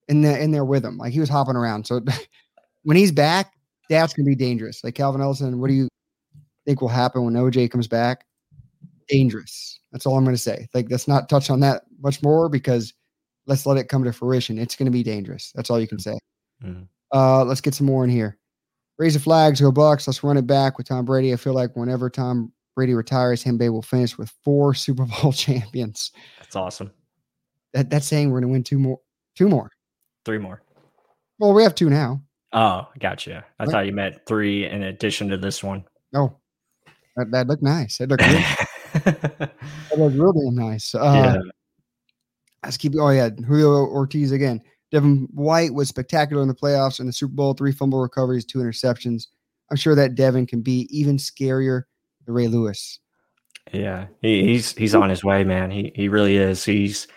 [0.07, 1.85] in the in there with him, like he was hopping around.
[1.85, 2.01] So
[2.83, 3.53] when he's back,
[3.89, 4.83] that's going to be dangerous.
[4.83, 5.87] Like Calvin Ellison, what do you
[6.65, 8.25] think will happen when OJ comes back?
[9.07, 9.79] Dangerous.
[9.91, 10.67] That's all I'm going to say.
[10.73, 12.93] Like let's not touch on that much more because
[13.45, 14.57] let's let it come to fruition.
[14.57, 15.51] It's going to be dangerous.
[15.55, 16.17] That's all you can say.
[16.63, 16.83] Mm-hmm.
[17.13, 18.37] Uh, let's get some more in here.
[18.97, 20.07] Raise the flags, go Bucs.
[20.07, 21.31] Let's run it back with Tom Brady.
[21.31, 25.31] I feel like whenever Tom Brady retires, him Bay will finish with four Super Bowl
[25.31, 26.11] champions.
[26.39, 26.91] That's awesome.
[27.73, 28.99] That, that's saying we're going to win two more,
[29.35, 29.71] two more,
[30.27, 30.61] three more.
[31.39, 32.21] Well, we have two now.
[32.51, 33.45] Oh, gotcha.
[33.59, 35.85] I thought you meant three in addition to this one.
[36.13, 36.35] Oh,
[37.15, 38.01] that, that looked nice.
[38.01, 38.45] It looked really,
[39.05, 39.51] that
[39.97, 40.93] looked really nice.
[40.93, 41.37] Uh, yeah.
[42.63, 42.93] Let's keep.
[42.99, 44.61] Oh yeah, Julio Ortiz again.
[44.91, 47.53] Devin White was spectacular in the playoffs and the Super Bowl.
[47.53, 49.27] Three fumble recoveries, two interceptions.
[49.71, 51.83] I'm sure that Devin can be even scarier
[52.25, 52.99] than Ray Lewis.
[53.71, 55.71] Yeah, he, he's he's on his way, man.
[55.71, 56.65] He he really is.
[56.65, 57.07] He's.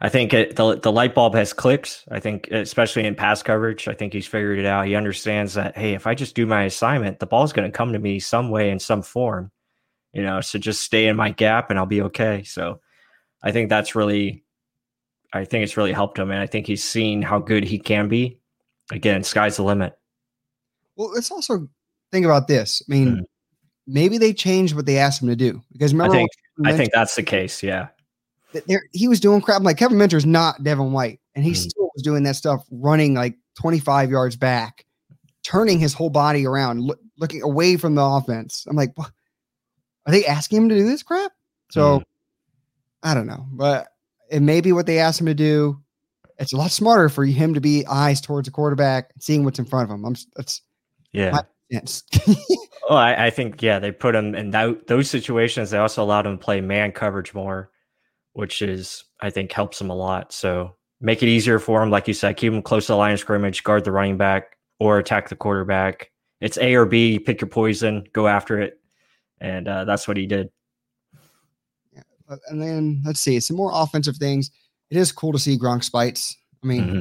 [0.00, 2.04] I think it, the the light bulb has clicked.
[2.10, 4.86] I think, especially in pass coverage, I think he's figured it out.
[4.86, 7.92] He understands that hey, if I just do my assignment, the ball's going to come
[7.92, 9.50] to me some way in some form.
[10.12, 12.42] You know, so just stay in my gap and I'll be okay.
[12.44, 12.80] So,
[13.42, 14.44] I think that's really
[15.32, 18.08] I think it's really helped him, and I think he's seen how good he can
[18.08, 18.40] be.
[18.90, 19.96] Again, sky's the limit.
[20.96, 21.68] Well, let's also
[22.12, 22.82] think about this.
[22.88, 23.24] I mean, mm.
[23.86, 26.30] maybe they changed what they asked him to do because remember, I think
[26.64, 27.62] I think that's the case.
[27.62, 27.88] Yeah,
[28.92, 29.62] he was doing crap.
[29.62, 31.56] like Kevin Minter is not Devin White, and he mm.
[31.56, 34.84] still was doing that stuff, running like 25 yards back,
[35.42, 38.66] turning his whole body around, look, looking away from the offense.
[38.68, 39.10] I'm like, what?
[40.06, 41.32] are they asking him to do this crap?
[41.70, 42.04] So mm.
[43.02, 43.88] I don't know, but
[44.30, 45.80] it may be what they asked him to do.
[46.38, 49.64] It's a lot smarter for him to be eyes towards the quarterback seeing what's in
[49.64, 50.04] front of him.
[50.04, 50.62] I'm that's
[51.12, 51.32] yeah.
[52.88, 55.70] oh, I, I, think yeah, they put him in that, those situations.
[55.70, 57.70] They also allowed him to play man coverage more,
[58.36, 60.30] which is I think helps him a lot.
[60.30, 63.14] So make it easier for him, like you said, keep him close to the line
[63.14, 66.10] of scrimmage, guard the running back, or attack the quarterback.
[66.42, 67.18] It's A or B.
[67.18, 68.78] Pick your poison, go after it,
[69.40, 70.50] and uh, that's what he did.
[72.28, 74.50] Uh, and then let's see some more offensive things.
[74.90, 76.36] It is cool to see Gronk spites.
[76.62, 77.00] I mean, mm-hmm.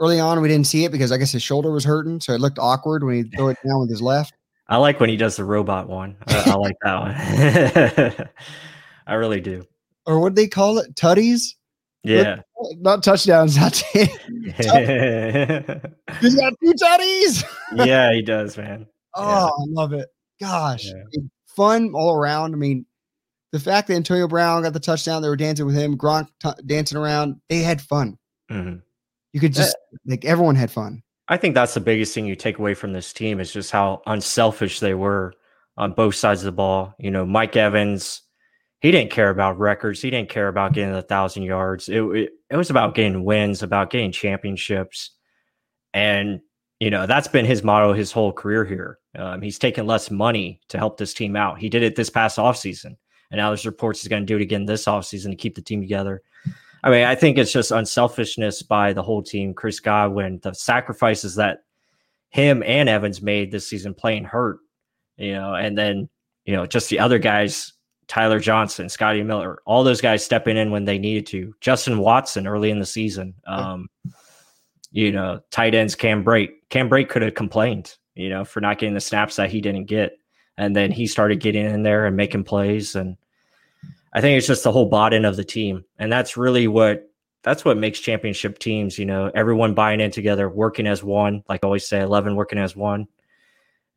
[0.00, 2.42] early on we didn't see it because I guess his shoulder was hurting, so it
[2.42, 4.34] looked awkward when he threw it down with his left.
[4.66, 6.18] I like when he does the robot one.
[6.26, 8.28] I, I like that one.
[9.06, 9.64] I really do.
[10.08, 10.94] Or what do they call it?
[10.94, 11.54] Tutties?
[12.02, 12.40] Yeah.
[12.78, 13.56] Not touchdowns.
[13.60, 14.06] Not He's
[16.34, 17.44] got two tutties.
[17.74, 18.86] yeah, he does, man.
[19.14, 19.44] Oh, yeah.
[19.44, 20.08] I love it.
[20.40, 20.86] Gosh.
[20.86, 21.20] Yeah.
[21.54, 22.54] Fun all around.
[22.54, 22.86] I mean,
[23.52, 26.50] the fact that Antonio Brown got the touchdown, they were dancing with him, Gronk t-
[26.64, 28.16] dancing around, they had fun.
[28.50, 28.76] Mm-hmm.
[29.34, 31.02] You could just uh, like everyone had fun.
[31.28, 34.00] I think that's the biggest thing you take away from this team is just how
[34.06, 35.34] unselfish they were
[35.76, 36.94] on both sides of the ball.
[36.98, 38.22] You know, Mike Evans,
[38.80, 40.00] he didn't care about records.
[40.00, 41.88] He didn't care about getting a thousand yards.
[41.88, 45.10] It, it, it was about getting wins, about getting championships.
[45.92, 46.40] And
[46.80, 48.98] you know, that's been his motto his whole career here.
[49.16, 51.58] Um, he's taken less money to help this team out.
[51.58, 52.96] He did it this past offseason.
[53.30, 55.62] And now there's reports he's going to do it again this offseason to keep the
[55.62, 56.22] team together.
[56.84, 59.54] I mean, I think it's just unselfishness by the whole team.
[59.54, 61.64] Chris Godwin, the sacrifices that
[62.30, 64.58] him and Evans made this season playing hurt,
[65.16, 66.08] you know, and then,
[66.44, 67.72] you know, just the other guys,
[68.08, 71.54] Tyler Johnson, Scotty Miller, all those guys stepping in when they needed to.
[71.60, 73.34] Justin Watson early in the season.
[73.46, 73.88] Um,
[74.90, 76.50] you know, tight ends Cam Brate.
[76.70, 79.84] Cam Brate could have complained, you know, for not getting the snaps that he didn't
[79.84, 80.18] get.
[80.56, 82.96] And then he started getting in there and making plays.
[82.96, 83.16] And
[84.14, 85.84] I think it's just the whole bought in of the team.
[85.98, 87.04] And that's really what
[87.42, 91.44] that's what makes championship teams, you know, everyone buying in together, working as one.
[91.48, 93.06] Like I always say, 11 working as one.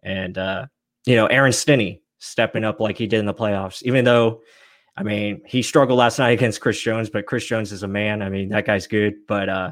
[0.04, 0.68] And, uh,
[1.06, 4.42] you know, Aaron Stinnie stepping up like he did in the playoffs, even though,
[4.96, 8.22] I mean, he struggled last night against Chris Jones, but Chris Jones is a man.
[8.22, 9.16] I mean, that guy's good.
[9.28, 9.72] But uh,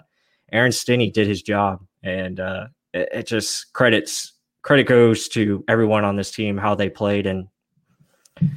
[0.51, 1.85] Aaron Stinnie did his job.
[2.03, 4.33] And uh, it, it just credits,
[4.63, 7.27] credit goes to everyone on this team, how they played.
[7.27, 7.47] And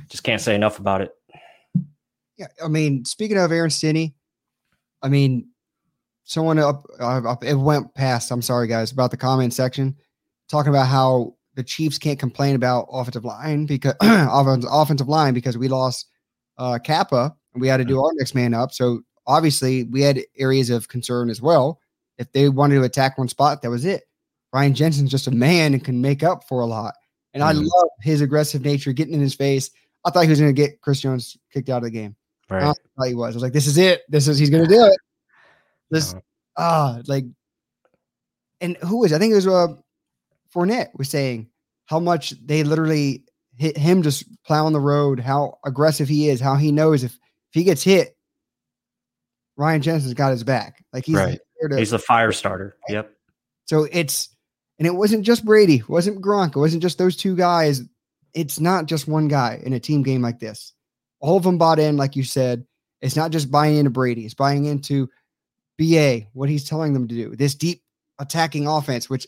[0.09, 1.11] just can't say enough about it.
[2.38, 2.46] Yeah.
[2.64, 4.14] I mean, speaking of Aaron Stinnie,
[5.02, 5.48] I mean,
[6.24, 8.31] someone up, up it went past.
[8.31, 9.96] I'm sorry, guys, about the comment section
[10.48, 15.69] talking about how the Chiefs can't complain about offensive line because offensive line because we
[15.69, 16.07] lost
[16.59, 18.73] uh, Cappa and we had to do our next man up.
[18.73, 21.81] So obviously we had areas of concern as well.
[22.19, 24.05] If they wanted to attack one spot, that was it.
[24.53, 26.95] Ryan Jensen's just a man and can make up for a lot.
[27.35, 27.59] And mm-hmm.
[27.59, 29.71] I love his aggressive nature, getting in his face.
[30.05, 32.17] I thought he was going to get Chris Jones kicked out of the game.
[32.51, 32.62] Right.
[32.62, 33.35] I thought he was.
[33.35, 34.03] I was like, this is it.
[34.09, 34.99] This is he's going to do it.
[35.91, 36.15] This
[36.59, 37.25] ah uh, like,
[38.61, 39.12] and who was?
[39.12, 39.69] I think it was uh
[40.55, 41.49] Fournette was saying
[41.87, 43.25] how much they literally
[43.57, 47.19] hit him just plowing the road, how aggressive he is, how he knows if, if
[47.53, 48.17] he gets hit,
[49.57, 50.85] Ryan Jensen's got his back.
[50.93, 51.38] Like he's right.
[51.71, 52.77] to, he's a fire starter.
[52.88, 52.95] Right?
[52.97, 53.12] Yep.
[53.67, 54.35] So it's
[54.79, 57.83] and it wasn't just Brady, it wasn't Gronk, it wasn't just those two guys.
[58.35, 60.73] It's not just one guy in a team game like this.
[61.21, 62.67] All of them bought in, like you said.
[63.03, 65.09] It's not just buying into Brady, it's buying into
[65.79, 67.37] BA, what he's telling them to do.
[67.37, 67.83] This deep
[68.19, 69.27] attacking offense, which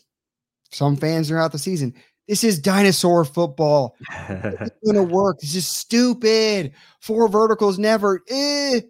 [0.75, 1.93] some fans throughout the season.
[2.27, 3.95] This is dinosaur football.
[4.09, 5.39] it's going to work.
[5.39, 6.73] This is stupid.
[6.99, 8.21] Four verticals never.
[8.29, 8.81] Eh.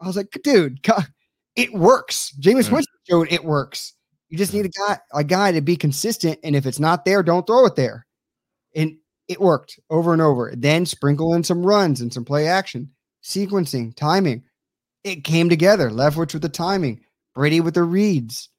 [0.00, 0.86] I was like, dude,
[1.56, 2.34] it works.
[2.38, 2.72] Jameis mm.
[2.72, 3.94] Winston showed it works.
[4.28, 6.38] You just need a guy, a guy to be consistent.
[6.42, 8.06] And if it's not there, don't throw it there.
[8.74, 8.96] And
[9.28, 10.52] it worked over and over.
[10.54, 12.90] Then sprinkle in some runs and some play action,
[13.24, 14.42] sequencing, timing.
[15.04, 15.90] It came together.
[15.90, 17.00] Leftwich with the timing,
[17.34, 18.50] Brady with the reads,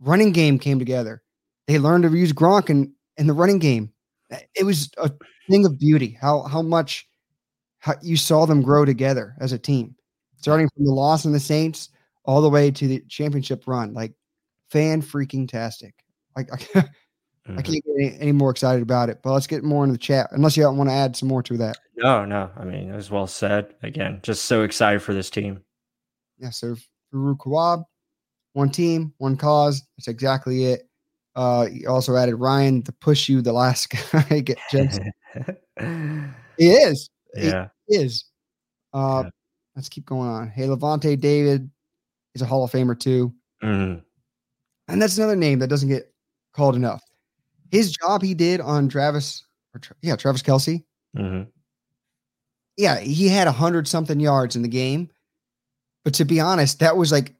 [0.00, 1.22] running game came together.
[1.68, 3.92] They learned to use Gronk in, in the running game.
[4.56, 5.10] It was a
[5.48, 6.18] thing of beauty.
[6.20, 7.06] How how much
[7.78, 9.94] how you saw them grow together as a team,
[10.38, 11.90] starting from the loss in the Saints
[12.24, 13.94] all the way to the championship run.
[13.94, 14.12] Like
[14.70, 15.94] fan freaking tastic.
[16.36, 17.58] I, I, mm-hmm.
[17.58, 19.20] I can't get any, any, more excited about it.
[19.22, 20.28] But let's get more into the chat.
[20.32, 21.78] Unless you want to add some more to that.
[21.96, 22.50] No, no.
[22.56, 23.74] I mean, it was well said.
[23.82, 25.62] Again, just so excited for this team.
[26.38, 26.50] Yeah.
[26.50, 26.76] So
[27.12, 27.84] Farouk Kawab,
[28.52, 29.82] one team, one cause.
[29.96, 30.87] That's exactly it.
[31.38, 35.12] Uh, you also added Ryan to push you the last guy get Jensen.
[36.58, 37.10] he is.
[37.36, 37.68] Yeah.
[37.86, 38.24] He is.
[38.92, 39.30] Uh, yeah.
[39.76, 40.48] Let's keep going on.
[40.48, 41.70] Hey, Lavonte David
[42.34, 43.32] is a Hall of Famer too.
[43.62, 44.02] Mm.
[44.88, 46.12] And that's another name that doesn't get
[46.54, 47.04] called enough.
[47.70, 50.82] His job he did on Travis, or, yeah, Travis Kelce.
[51.16, 51.48] Mm-hmm.
[52.76, 55.08] Yeah, he had a hundred something yards in the game.
[56.04, 57.36] But to be honest, that was like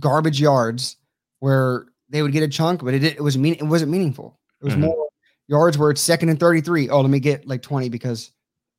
[0.00, 0.96] garbage yards
[1.40, 4.38] where they would get a chunk, but it, it was mean it wasn't meaningful.
[4.60, 4.84] It was mm-hmm.
[4.84, 5.08] more
[5.48, 6.88] yards where it's second and 33.
[6.90, 8.30] Oh, let me get like 20 because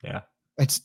[0.03, 0.21] yeah,
[0.57, 0.81] it's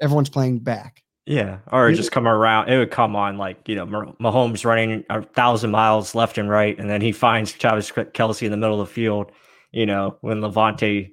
[0.00, 1.02] everyone's playing back.
[1.24, 2.68] Yeah, or just come around.
[2.68, 6.78] It would come on like you know Mahomes running a thousand miles left and right,
[6.78, 9.30] and then he finds Travis Kelce in the middle of the field.
[9.72, 11.12] You know when Lavonte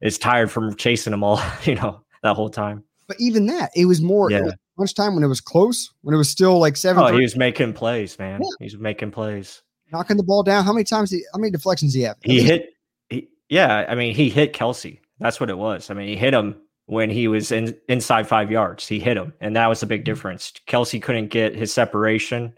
[0.00, 1.40] is tired from chasing him all.
[1.64, 2.84] You know that whole time.
[3.08, 4.30] But even that, it was more.
[4.30, 4.52] Yeah.
[4.78, 7.04] Was time when it was close, when it was still like seven.
[7.04, 8.40] Oh, he was making plays, man.
[8.40, 8.48] Yeah.
[8.58, 10.64] He was making plays knocking the ball down.
[10.64, 11.10] How many times?
[11.10, 12.16] He, how many deflections he have?
[12.22, 12.70] He hit.
[13.08, 14.98] He, yeah, I mean, he hit Kelce.
[15.20, 15.90] That's what it was.
[15.90, 18.86] I mean, he hit him when he was in, inside five yards.
[18.86, 20.52] He hit him, and that was a big difference.
[20.66, 22.56] Kelce couldn't get his separation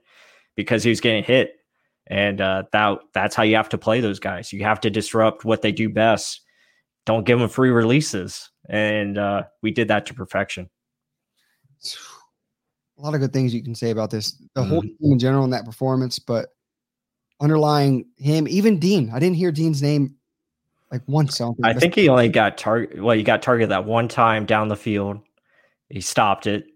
[0.56, 1.56] because he was getting hit,
[2.06, 4.52] and uh, that that's how you have to play those guys.
[4.52, 6.40] You have to disrupt what they do best.
[7.06, 10.70] Don't give them free releases, and uh, we did that to perfection.
[12.98, 14.32] A lot of good things you can say about this.
[14.54, 14.70] The mm-hmm.
[14.70, 16.53] whole team in general in that performance, but
[17.40, 19.10] underlying him, even Dean.
[19.12, 20.14] I didn't hear Dean's name
[20.90, 21.40] like once.
[21.40, 23.02] I, I think he only got target.
[23.02, 25.20] Well, he got targeted that one time down the field.
[25.88, 26.66] He stopped it,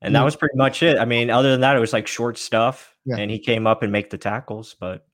[0.00, 0.24] and that hmm.
[0.24, 0.98] was pretty much it.
[0.98, 3.16] I mean, other than that, it was like short stuff, yeah.
[3.16, 4.76] and he came up and make the tackles.
[4.78, 5.06] But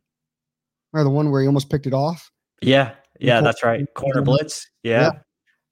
[0.93, 2.31] or the one where he almost picked it off.
[2.61, 3.87] Yeah, yeah, that's right.
[3.95, 4.25] Corner mm-hmm.
[4.25, 4.69] blitz.
[4.83, 5.13] Yeah,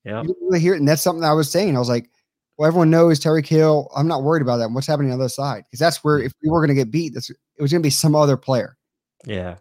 [0.05, 0.23] yeah.
[0.23, 1.75] You really hear it, and that's something I was saying.
[1.77, 2.09] I was like,
[2.57, 3.91] well, everyone knows Tyreek Hill.
[3.95, 4.71] I'm not worried about that.
[4.71, 5.65] What's happening on the other side?
[5.67, 6.27] Because that's where hmm.
[6.27, 8.37] if we were going to get beat, that's it was going to be some other
[8.37, 8.77] player.
[9.25, 9.57] Yeah,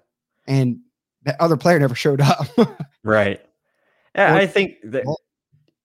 [0.48, 0.80] and
[1.24, 2.48] that other player never showed up.
[3.04, 3.42] right.
[4.16, 5.04] Yeah, I think that.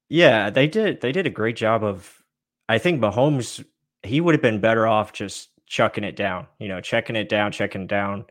[0.09, 1.01] Yeah, they did.
[1.01, 2.23] They did a great job of.
[2.68, 3.64] I think Mahomes.
[4.03, 6.46] He would have been better off just chucking it down.
[6.59, 8.25] You know, checking it down, checking it down,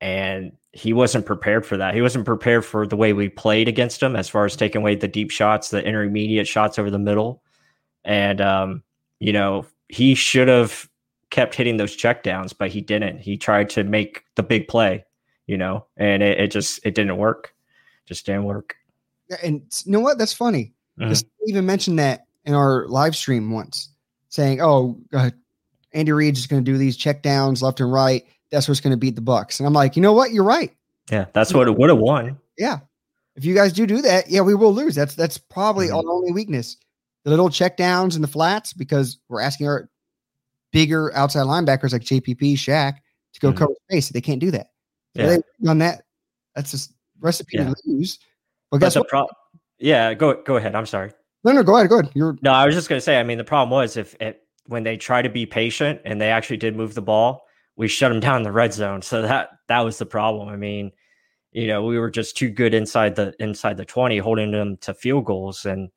[0.00, 1.94] and he wasn't prepared for that.
[1.94, 4.94] He wasn't prepared for the way we played against him, as far as taking away
[4.94, 7.42] the deep shots, the intermediate shots over the middle,
[8.04, 8.82] and um,
[9.18, 10.88] you know, he should have
[11.36, 13.18] kept hitting those checkdowns, but he didn't.
[13.18, 15.04] He tried to make the big play,
[15.46, 17.52] you know, and it, it just it didn't work.
[18.06, 18.74] Just didn't work.
[19.42, 20.16] And you know what?
[20.16, 20.72] That's funny.
[20.98, 21.28] Mm-hmm.
[21.46, 23.90] Even mentioned that in our live stream once,
[24.30, 25.30] saying, "Oh, uh,
[25.92, 28.24] Andy Reid's just going to do these checkdowns left and right.
[28.50, 30.30] That's what's going to beat the Bucs." And I'm like, you know what?
[30.30, 30.74] You're right.
[31.10, 32.38] Yeah, that's what it would have won.
[32.56, 32.78] Yeah,
[33.34, 34.94] if you guys do do that, yeah, we will lose.
[34.94, 35.96] That's that's probably mm-hmm.
[35.96, 36.78] our only weakness.
[37.24, 39.90] The little checkdowns and the flats because we're asking our
[40.72, 42.94] bigger outside linebackers like JPP, Shaq
[43.34, 43.58] to go mm-hmm.
[43.58, 44.08] cover space.
[44.10, 44.68] They can't do that.
[45.16, 45.70] So yeah.
[45.70, 46.02] on that,
[46.54, 47.64] that's just recipe yeah.
[47.64, 48.18] to lose.
[48.70, 49.08] But, but guess what?
[49.08, 49.28] Pro-
[49.78, 50.74] yeah, go go ahead.
[50.74, 51.12] I'm sorry.
[51.44, 51.88] No, no, go ahead.
[51.88, 52.12] Go ahead.
[52.14, 52.52] You're no.
[52.52, 53.20] I was just going to say.
[53.20, 56.30] I mean, the problem was if it, when they try to be patient and they
[56.30, 59.02] actually did move the ball, we shut them down in the red zone.
[59.02, 60.48] So that that was the problem.
[60.48, 60.92] I mean,
[61.52, 64.94] you know, we were just too good inside the inside the twenty, holding them to
[64.94, 65.64] field goals.
[65.66, 65.90] And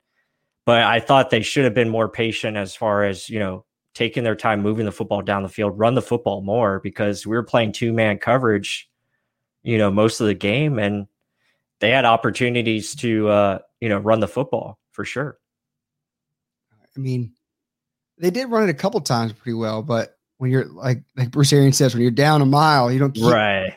[0.66, 3.64] but I thought they should have been more patient as far as you know
[4.00, 7.36] taking their time moving the football down the field, run the football more because we
[7.36, 8.88] were playing two man coverage,
[9.62, 11.06] you know, most of the game and
[11.80, 15.38] they had opportunities to uh, you know run the football for sure.
[16.96, 17.34] I mean,
[18.16, 21.52] they did run it a couple times pretty well, but when you're like like Bruce
[21.52, 23.76] Arians says, when you're down a mile, you don't right.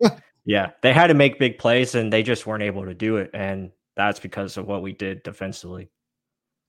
[0.00, 0.18] Yeah.
[0.44, 3.30] yeah, they had to make big plays, and they just weren't able to do it,
[3.32, 5.88] and that's because of what we did defensively.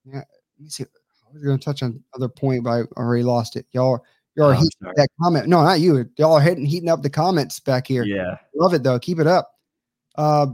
[0.05, 0.85] Yeah, let me see.
[1.33, 3.65] I was going to touch on other point, but I already lost it.
[3.71, 5.47] Y'all, y'all are oh, heating that comment.
[5.47, 6.07] No, not you.
[6.17, 8.03] Y'all are hitting heating up the comments back here.
[8.03, 8.99] Yeah, love it though.
[8.99, 9.51] Keep it up.
[10.15, 10.47] Uh,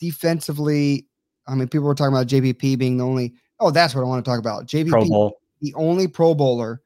[0.00, 1.06] defensively,
[1.46, 3.34] I mean, people were talking about JPP being the only.
[3.60, 4.66] Oh, that's what I want to talk about.
[4.66, 6.82] JPP, the only Pro Bowler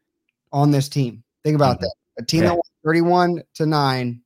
[0.52, 1.22] on this team.
[1.44, 1.84] Think about mm-hmm.
[1.84, 1.94] that.
[2.18, 2.48] A team yeah.
[2.50, 4.22] that won 31 to 9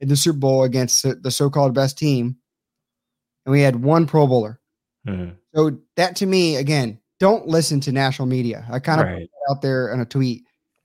[0.00, 2.36] in the Super Bowl against the so called best team.
[3.46, 4.60] And we had one Pro Bowler.
[5.06, 5.34] Mm-hmm.
[5.54, 8.66] So that to me, again, don't listen to national media.
[8.68, 9.30] I kind of right.
[9.48, 10.42] out there in a tweet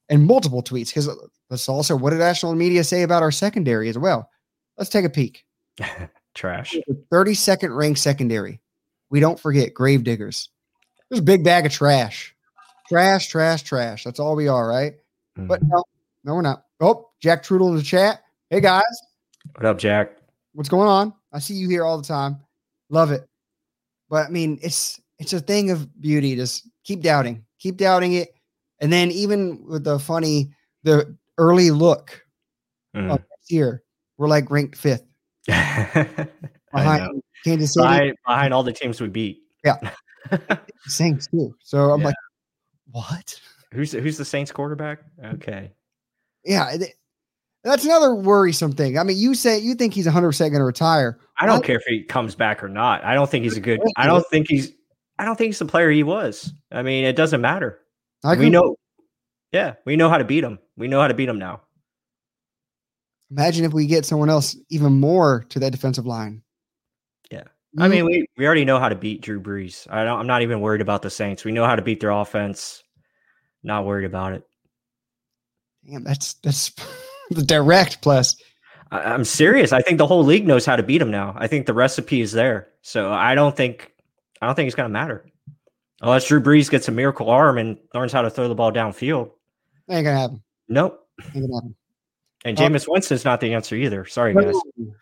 [0.08, 1.10] and multiple tweets because
[1.50, 4.30] let's also what did national media say about our secondary as well?
[4.78, 5.46] Let's take a peek.
[6.36, 6.76] Trash.
[7.12, 8.62] 32nd ranked secondary.
[9.10, 10.50] We don't forget Gravediggers.
[11.10, 12.36] There's a big bag of trash.
[12.88, 14.04] Trash, trash, trash.
[14.04, 14.94] That's all we are, right?
[15.40, 15.48] Mm-hmm.
[15.48, 15.84] But no,
[16.24, 16.66] no, we're not.
[16.80, 18.22] Oh, Jack Trudel in the chat.
[18.52, 18.84] Hey guys.
[19.56, 20.18] What up, Jack?
[20.54, 21.14] What's going on?
[21.34, 22.38] I see you here all the time.
[22.92, 23.28] Love it.
[24.08, 26.36] But I mean, it's it's a thing of beauty.
[26.36, 28.34] Just keep doubting, keep doubting it.
[28.80, 30.52] And then even with the funny,
[30.84, 32.26] the early look
[32.96, 33.12] mm.
[33.12, 33.84] of next year,
[34.18, 35.04] we're like ranked fifth.
[35.46, 36.30] behind
[37.44, 37.84] Kansas City.
[37.84, 39.42] Behind, behind, all the teams we beat.
[39.64, 39.78] Yeah.
[40.86, 41.56] Saints too.
[41.64, 42.08] So I'm yeah.
[42.08, 42.16] like,
[42.92, 43.42] what?
[43.72, 45.00] Who's who's the Saints quarterback?
[45.24, 45.72] Okay.
[46.44, 46.78] Yeah,
[47.64, 48.98] that's another worrisome thing.
[48.98, 51.20] I mean, you say you think he's 100 percent going to retire.
[51.38, 53.04] I don't care if he comes back or not.
[53.04, 53.80] I don't think he's a good.
[53.96, 54.72] I don't think he's.
[55.20, 56.54] I don't think he's the player he was.
[56.72, 57.80] I mean, it doesn't matter.
[58.24, 58.78] I we know.
[59.52, 60.60] Yeah, we know how to beat him.
[60.76, 61.62] We know how to beat him now.
[63.32, 66.42] Imagine if we get someone else even more to that defensive line.
[67.32, 67.44] Yeah.
[67.78, 67.92] I mm.
[67.92, 69.88] mean, we, we already know how to beat Drew Brees.
[69.90, 71.44] I don't, I'm not even worried about the Saints.
[71.44, 72.84] We know how to beat their offense.
[73.64, 74.44] Not worried about it.
[75.86, 76.72] Damn, that's that's
[77.30, 78.36] the direct plus.
[78.92, 79.74] I, am serious.
[79.74, 81.36] I think the whole league knows how to beat him now.
[81.38, 82.70] I think the recipe is there.
[82.82, 83.92] So I don't think
[84.42, 85.26] I don't think it's gonna matter.
[86.02, 89.32] Unless Drew Brees gets a miracle arm and learns how to throw the ball downfield.
[89.90, 90.44] Ain't gonna happen.
[90.68, 91.08] Nope.
[91.34, 91.76] Ain't gonna happen.
[92.46, 94.06] And um, Jameis Winston's not the answer either.
[94.06, 94.56] Sorry, no, guys.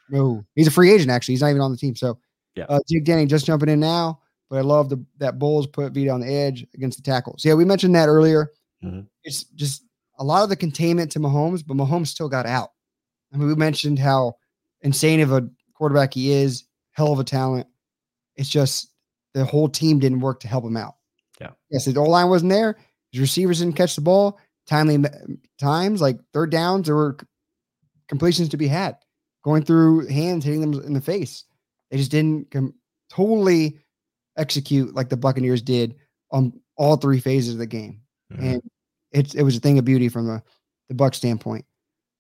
[0.09, 1.11] No, he's a free agent.
[1.11, 1.95] Actually, he's not even on the team.
[1.95, 2.17] So,
[2.55, 4.21] yeah, uh, Jake Denny just jumping in now.
[4.49, 7.43] But I love the that Bowles put Vita on the edge against the tackles.
[7.43, 8.51] Yeah, we mentioned that earlier.
[8.83, 9.01] Mm-hmm.
[9.23, 9.83] It's just
[10.17, 12.71] a lot of the containment to Mahomes, but Mahomes still got out.
[13.33, 14.38] I mean, we mentioned how
[14.81, 17.67] insane of a quarterback he is, hell of a talent.
[18.36, 18.91] It's just
[19.36, 20.95] the whole team didn't work to help him out.
[21.39, 21.51] Yeah.
[21.69, 22.77] Yes, the O line wasn't there.
[23.11, 25.07] His receivers didn't catch the ball timely
[25.59, 27.17] times, like third downs, there were
[28.07, 28.97] completions to be had,
[29.43, 31.43] going through hands, hitting them in the face.
[31.91, 32.73] They just didn't com-
[33.09, 33.79] totally
[34.38, 35.95] execute like the Buccaneers did
[36.31, 38.01] on all three phases of the game,
[38.33, 38.43] mm-hmm.
[38.43, 38.61] and
[39.11, 40.41] it's it was a thing of beauty from the
[40.89, 41.65] the Buck standpoint.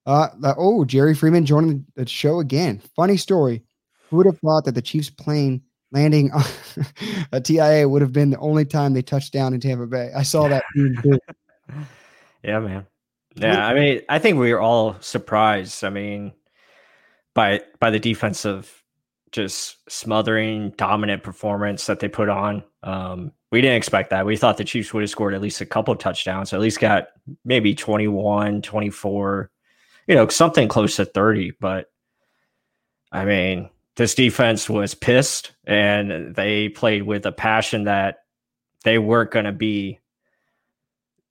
[0.05, 2.79] Uh, oh, Jerry Freeman joining the show again.
[2.95, 3.63] Funny story.
[4.09, 5.63] Who would have thought that the Chiefs plane
[5.95, 6.31] landing
[7.31, 10.11] a TIA would have been the only time they touched down in Tampa Bay?
[10.15, 10.63] I saw that.
[12.43, 12.85] yeah, man.
[13.35, 15.83] Yeah, I mean, I think we were all surprised.
[15.83, 16.33] I mean,
[17.33, 18.83] by by the defensive
[19.31, 22.63] just smothering dominant performance that they put on.
[22.83, 24.25] Um, we didn't expect that.
[24.25, 27.07] We thought the Chiefs would have scored at least a couple touchdowns, at least got
[27.43, 29.51] maybe 21, 24,
[30.07, 31.51] you know, something close to 30.
[31.59, 31.91] But
[33.11, 38.19] I mean, this defense was pissed and they played with a passion that
[38.83, 39.99] they weren't going to be,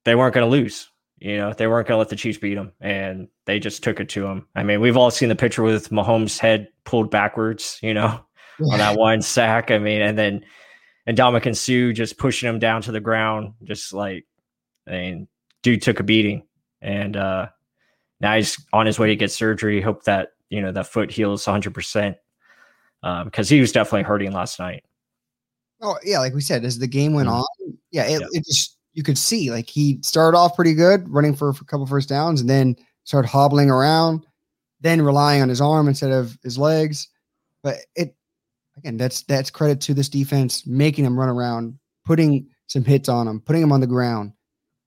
[0.05, 0.91] they weren't going to lose.
[1.19, 3.99] You know, they weren't going to let the Chiefs beat them, and they just took
[3.99, 4.47] it to them.
[4.55, 8.21] I mean, we've all seen the picture with Mahomes' head pulled backwards, you know,
[8.73, 9.71] on that one sack.
[9.71, 10.45] I mean, and then
[11.07, 14.27] and Ndamukong Suh just pushing him down to the ground, just like,
[14.87, 15.29] I mean,
[15.63, 16.43] dude took a beating,
[16.83, 17.49] and uh
[18.21, 19.81] now he's on his way to get surgery.
[19.81, 21.73] Hope that you know that foot heals 100
[23.25, 24.85] because he was definitely hurting last night.
[25.81, 27.39] Oh yeah, like we said, as the game went mm-hmm.
[27.39, 28.27] on, yeah, it, yeah.
[28.33, 31.67] it just you could see like he started off pretty good, running for, for a
[31.67, 34.25] couple first downs, and then started hobbling around,
[34.81, 37.09] then relying on his arm instead of his legs.
[37.63, 38.15] But it
[38.79, 43.29] again, that's that's credit to this defense making him run around, putting some hits on
[43.29, 44.33] him, putting him on the ground.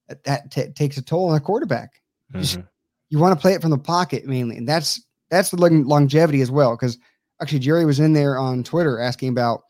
[0.07, 2.01] That, that t- takes a toll on a quarterback.
[2.33, 2.61] Mm-hmm.
[3.09, 6.49] You want to play it from the pocket mainly, and that's that's the longevity as
[6.49, 6.75] well.
[6.75, 6.97] Because
[7.41, 9.63] actually, Jerry was in there on Twitter asking about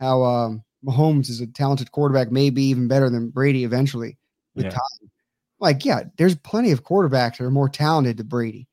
[0.00, 4.18] how um, Mahomes is a talented quarterback, maybe even better than Brady eventually
[4.54, 4.70] with yeah.
[4.70, 5.10] time.
[5.60, 8.68] Like, yeah, there's plenty of quarterbacks that are more talented than Brady.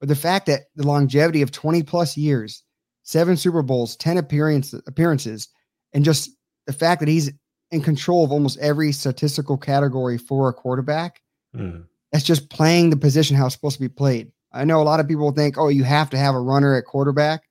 [0.00, 2.62] But the fact that the longevity of 20 plus years,
[3.02, 5.48] seven Super Bowls, 10 appearance, appearances,
[5.94, 6.30] and just
[6.66, 7.32] the fact that he's
[7.70, 11.22] in control of almost every statistical category for a quarterback,
[11.56, 11.84] mm.
[12.12, 14.30] that's just playing the position how it's supposed to be played.
[14.52, 16.84] I know a lot of people think, oh, you have to have a runner at
[16.84, 17.42] quarterback.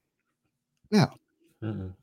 [0.92, 1.08] No.
[1.64, 1.94] Mm-mm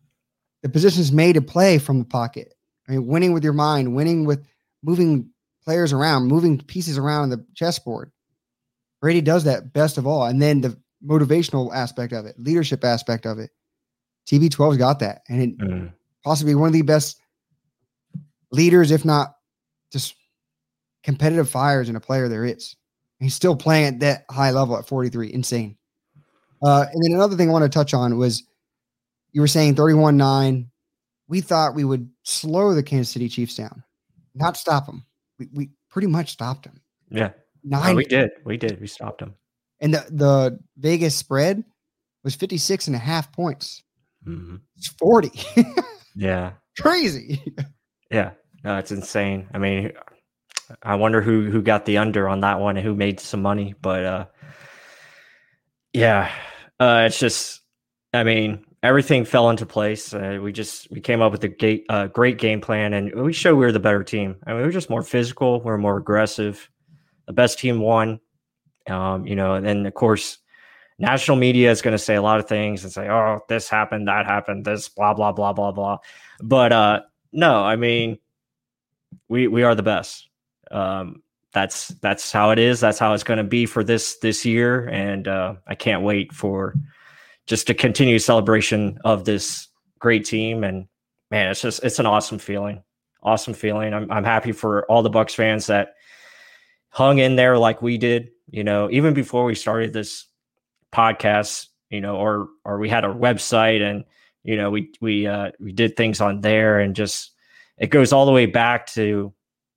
[0.63, 2.55] the position is made to play from the pocket.
[2.89, 4.47] I mean, winning with your mind, winning with
[4.83, 5.29] moving
[5.65, 8.11] players around, moving pieces around on the chessboard.
[9.01, 10.27] Brady does that best of all.
[10.27, 13.51] And then the motivational aspect of it, leadership aspect of it.
[14.31, 15.23] TB12's got that.
[15.29, 15.93] And it, mm.
[16.25, 17.21] possibly one of the best
[18.53, 19.35] leaders, if not
[19.93, 20.15] just
[21.03, 22.77] competitive fires in a player there is.
[23.19, 25.33] He's still playing at that high level at 43.
[25.33, 25.77] Insane.
[26.63, 28.45] Uh, and then another thing I want to touch on was
[29.33, 30.69] you were saying 31 9.
[31.29, 33.83] We thought we would slow the Kansas City Chiefs down,
[34.35, 35.05] not stop them.
[35.39, 36.81] We, we pretty much stopped them.
[37.11, 37.31] Yeah.
[37.65, 37.93] Nine.
[37.93, 38.31] Oh, we did.
[38.45, 38.81] We did.
[38.81, 39.35] We stopped them.
[39.81, 41.65] And the, the Vegas spread
[42.25, 43.83] was 56 and a half points.
[44.27, 44.57] Mm-hmm.
[44.77, 45.31] It's 40.
[46.17, 46.53] yeah.
[46.79, 47.43] Crazy.
[48.11, 48.33] Yeah.
[48.65, 49.49] No, it's insane.
[49.53, 49.93] I mean,
[50.83, 53.75] I wonder who who got the under on that one and who made some money,
[53.83, 54.27] but uh
[55.93, 56.31] yeah.
[56.79, 57.61] Uh it's just
[58.13, 60.13] I mean, everything fell into place.
[60.13, 63.33] Uh, we just we came up with a great, uh, great game plan, and we
[63.33, 64.37] showed we were the better team.
[64.47, 65.61] I mean, we were just more physical.
[65.61, 66.69] We are more aggressive.
[67.27, 68.21] The best team won.
[68.89, 70.39] Um, you know, and then of course,
[70.99, 74.09] national media is going to say a lot of things and say, "Oh, this happened,
[74.09, 75.99] that happened, this blah blah blah blah blah."
[76.43, 77.01] But uh,
[77.33, 78.19] no, I mean,
[79.29, 80.29] we we are the best.
[80.71, 81.23] Um,
[81.53, 82.81] that's that's how it is.
[82.81, 86.33] That's how it's going to be for this this year, and uh, I can't wait
[86.33, 86.75] for
[87.47, 89.69] just a continued celebration of this
[89.99, 90.65] great team.
[90.65, 90.87] And
[91.31, 92.83] man, it's just it's an awesome feeling.
[93.23, 93.95] Awesome feeling.
[93.95, 95.95] I'm I'm happy for all the Bucs fans that
[96.89, 98.31] hung in there like we did.
[98.51, 100.27] You know, even before we started this
[100.93, 104.05] podcast, you know, or or we had a website and
[104.45, 107.33] you know we we uh, we did things on there and just
[107.79, 109.33] it goes all the way back to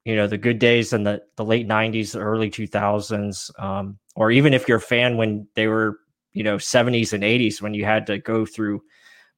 [0.06, 4.32] you know the good days in the the late 90s the early 2000s um, or
[4.32, 6.00] even if you're a fan when they were
[6.36, 8.84] you know 70s and 80s when you had to go through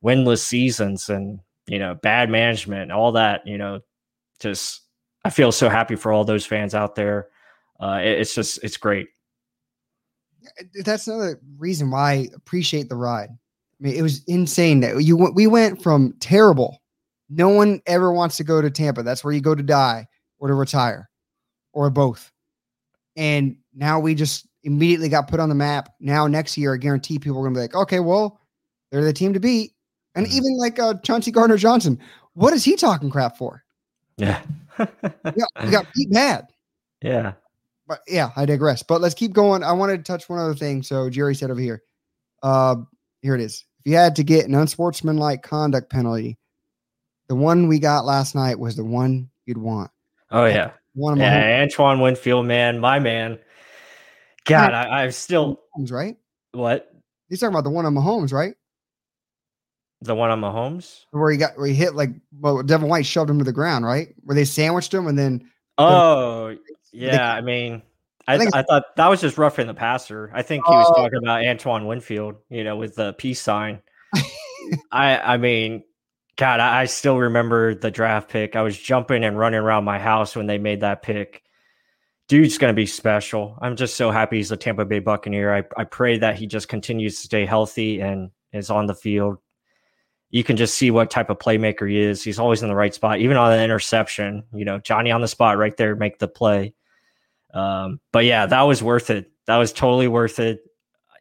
[0.04, 3.80] winless seasons and you know bad management and all that you know
[4.40, 4.82] just
[5.24, 7.28] i feel so happy for all those fans out there.
[7.80, 9.08] Uh it, it's just it's great.
[10.84, 13.30] That's another reason why i appreciate the ride.
[13.30, 16.82] I mean it was insane that you we went from terrible.
[17.30, 19.04] No one ever wants to go to tampa.
[19.04, 20.08] That's where you go to die
[20.40, 21.10] or to retire
[21.74, 22.32] or both.
[23.16, 25.96] And now we just immediately got put on the map.
[26.00, 28.42] Now next year, I guarantee people are going to be like, okay, well,
[28.92, 29.72] they're the team to beat.
[30.14, 30.38] And mm-hmm.
[30.38, 32.00] even like uh, Chauncey Gardner Johnson,
[32.34, 33.64] what is he talking crap for?
[34.18, 34.42] Yeah.
[34.80, 36.48] yeah, we got beat bad.
[37.02, 37.34] Yeah.
[37.88, 38.84] But yeah, I digress.
[38.84, 39.64] But let's keep going.
[39.64, 40.84] I wanted to touch one other thing.
[40.84, 41.82] So Jerry said over here,
[42.44, 42.76] uh,
[43.22, 43.64] here it is.
[43.80, 46.38] If you had to get an unsportsmanlike conduct penalty,
[47.30, 49.92] the one we got last night was the one you'd want.
[50.30, 53.40] Oh yeah, one of my yeah, Antoine Winfield, man, my man
[54.48, 56.18] God, I, I'm still Mahomes, right?
[56.54, 56.92] what
[57.30, 58.56] He's talking about the one on Mahomes, right?
[60.02, 61.06] the one on Mahomes.
[61.12, 63.84] Where he got where he hit like well, Devin White shoved him to the ground,
[63.86, 64.10] right?
[64.24, 66.56] Where they sandwiched him and then Oh,
[66.92, 67.34] yeah.
[67.34, 67.82] I mean,
[68.28, 70.32] I, I think I thought that was just roughing the passer.
[70.34, 70.96] I think he was Oh.
[71.04, 73.82] talking about Antoine Winfield, you know, with the peace sign.
[74.92, 75.84] I I mean,
[76.36, 78.56] God, I, I still remember the draft pick.
[78.56, 81.42] I was jumping and running around my house when they made that pick.
[82.28, 83.58] Dude's gonna be special.
[83.62, 85.54] I'm just so happy he's a Tampa Bay Buccaneer.
[85.56, 89.38] I, I pray that he just continues to stay healthy and is on the field.
[90.30, 92.22] You can just see what type of playmaker he is.
[92.22, 94.44] He's always in the right spot, even on an interception.
[94.54, 96.74] You know, Johnny on the spot right there, make the play.
[97.54, 99.32] Um, but yeah, that was worth it.
[99.46, 100.60] That was totally worth it.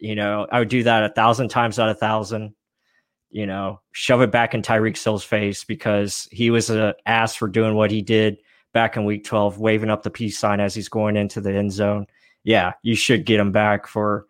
[0.00, 2.54] You know, I would do that a thousand times out of thousand.
[3.30, 7.46] You know, shove it back in Tyreek Hill's face because he was an ass for
[7.46, 8.38] doing what he did
[8.76, 11.72] back in week 12, waving up the peace sign as he's going into the end
[11.72, 12.06] zone.
[12.44, 14.26] Yeah, you should get him back for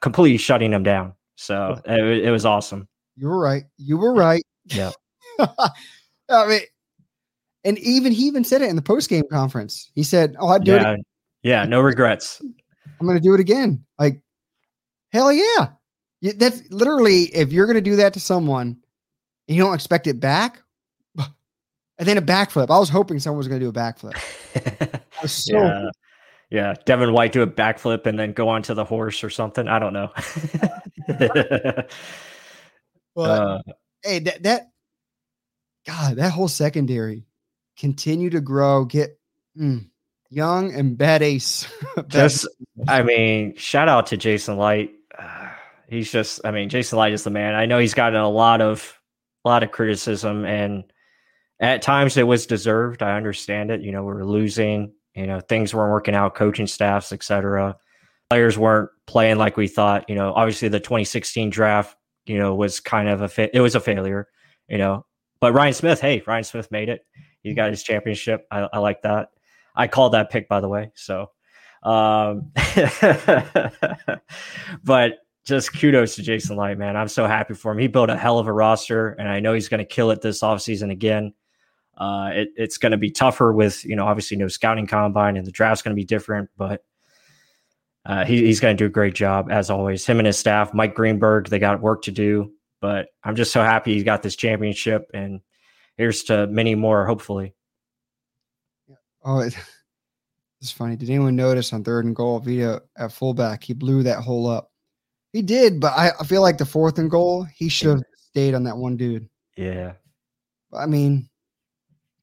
[0.00, 1.12] completely shutting him down.
[1.36, 2.88] So it, it was awesome.
[3.18, 3.64] you were right.
[3.76, 4.42] You were right.
[4.64, 4.92] Yeah.
[5.38, 6.60] I mean,
[7.62, 9.90] and even he even said it in the post game conference.
[9.94, 10.80] He said, "Oh, I'd do it.
[10.80, 10.96] Yeah.
[11.42, 11.64] Yeah.
[11.66, 12.40] No regrets.
[12.40, 14.22] I'm going to do it again." Like,
[15.12, 15.72] hell yeah!
[16.22, 18.78] That's literally if you're going to do that to someone,
[19.46, 20.62] and you don't expect it back,
[21.98, 22.70] and then a backflip.
[22.70, 24.14] I was hoping someone was going to do a backflip.
[25.26, 25.90] So yeah.
[26.48, 26.74] Yeah.
[26.84, 29.66] Devin White do a backflip and then go onto the horse or something.
[29.66, 30.12] I don't know.
[31.08, 31.90] but
[33.16, 33.62] Uh,
[34.04, 34.70] hey, that that
[35.84, 37.26] God, that whole secondary
[37.76, 39.18] continue to grow, get
[39.58, 39.88] mm,
[40.30, 41.66] young and bad ace.
[41.96, 42.46] Bad- just,
[42.86, 44.94] I mean, shout out to Jason Licht.
[45.18, 45.48] Uh,
[45.88, 47.54] he's just, I mean, Jason Licht is the man.
[47.54, 49.00] I know he's gotten a lot of,
[49.44, 50.84] a lot of criticism, and
[51.60, 53.02] at times it was deserved.
[53.02, 53.82] I understand it.
[53.82, 54.92] You know, we were losing.
[55.14, 57.76] You know, things weren't working out, coaching staffs, etc.
[58.30, 60.08] Players weren't playing like we thought.
[60.08, 61.96] You know, obviously the 2016 draft,
[62.26, 64.28] you know, was kind of a it was a failure.
[64.68, 65.06] You know,
[65.40, 67.04] but Ryan Smith, hey, Ryan Smith made it.
[67.42, 68.46] He got his championship.
[68.50, 69.30] I, I like that.
[69.74, 70.90] I called that pick, by the way.
[70.94, 71.30] So,
[71.82, 72.50] um,
[74.84, 76.96] but just kudos to Jason Licht, man.
[76.96, 77.78] I'm so happy for him.
[77.78, 80.20] He built a hell of a roster, and I know he's going to kill it
[80.20, 81.32] this offseason again.
[81.98, 85.44] Uh, it, it's going to be tougher with, you know, obviously no scouting combine and
[85.44, 86.84] the draft's going to be different, but
[88.06, 90.06] uh, he, he's going to do a great job as always.
[90.06, 93.62] Him and his staff, Mike Greenberg, they got work to do, but I'm just so
[93.62, 95.40] happy he got this championship and
[95.96, 97.52] here's to many more, hopefully.
[99.24, 99.56] oh, it,
[100.60, 100.94] it's funny.
[100.94, 104.70] Did anyone notice on third and goal, Vita at fullback, he blew that hole up.
[105.32, 108.54] He did, but I, I feel like the fourth and goal, he should have stayed
[108.54, 109.28] on that one dude.
[109.56, 109.94] Yeah.
[110.72, 111.28] I mean,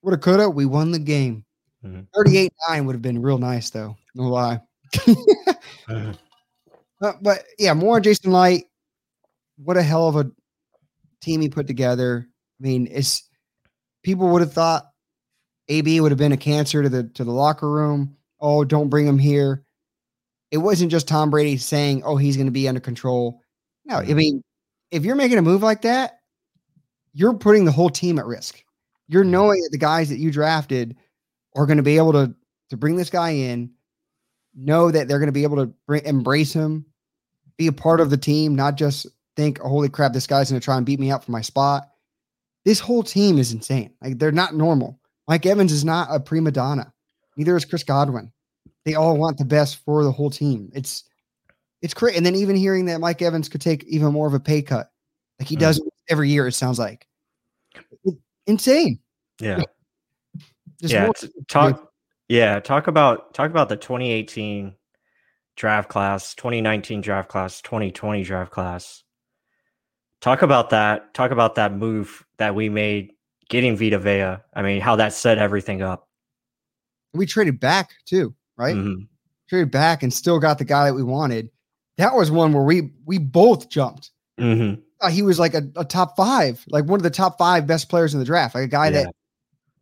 [0.05, 1.43] woulda, coulda, we won the game.
[1.83, 2.07] Mhm.
[2.15, 3.95] 38 9 would have been real nice, though.
[4.13, 4.59] No lie.
[7.01, 8.65] Uh, but yeah, more Jason Licht.
[9.57, 10.31] What a hell of a
[11.21, 12.25] team he put together.
[12.25, 13.29] I mean, it's
[14.01, 14.85] people would have thought
[15.67, 18.15] AB would have been a cancer to the to the locker room.
[18.39, 19.65] Oh, don't bring him here.
[20.51, 23.41] It wasn't just Tom Brady saying, "Oh, he's going to be under control."
[23.83, 24.41] No, I mean,
[24.89, 26.19] if you're making a move like that,
[27.13, 28.63] you're putting the whole team at risk.
[29.07, 30.95] You're knowing that the guys that you drafted
[31.55, 32.33] are going to be able to
[32.69, 33.69] to bring this guy in,
[34.55, 36.83] know that they're going to be able to bring, embrace him,
[37.57, 40.59] be a part of the team, not just think, oh, "Holy crap, this guy's going
[40.59, 41.89] to try and beat me out for my spot."
[42.65, 43.93] This whole team is insane.
[44.01, 44.99] Like they're not normal.
[45.27, 46.91] Mike Evans is not a prima donna.
[47.37, 48.31] Neither is Chris Godwin.
[48.85, 50.71] They all want the best for the whole team.
[50.73, 51.03] It's
[51.81, 52.15] it's great.
[52.17, 54.91] And then even hearing that Mike Evans could take even more of a pay cut,
[55.39, 55.59] like he Mm.
[55.59, 57.05] does every year, it sounds like
[58.03, 58.99] It- insane.
[59.39, 59.61] Yeah.
[60.81, 61.09] Just yeah.
[61.47, 61.91] talk.
[62.27, 62.59] Yeah.
[62.59, 64.75] Talk about talk about the 2018
[65.55, 69.03] draft class, 2019 draft class, 2020 draft class.
[70.21, 71.13] Talk about that.
[71.13, 73.11] Talk about that move that we made
[73.49, 74.37] getting Vita Vea.
[74.53, 76.07] I mean, how that set everything up.
[77.13, 78.75] we traded back too, right?
[78.75, 79.07] Mhm.
[79.47, 81.49] Traded back and still got the guy that we wanted.
[81.97, 84.11] That was one where we we both jumped.
[84.39, 84.81] Mhm.
[85.01, 87.89] Uh, he was like a, a top five, like one of the top five best
[87.89, 89.03] players in the draft, like a guy Yeah.
[89.03, 89.15] that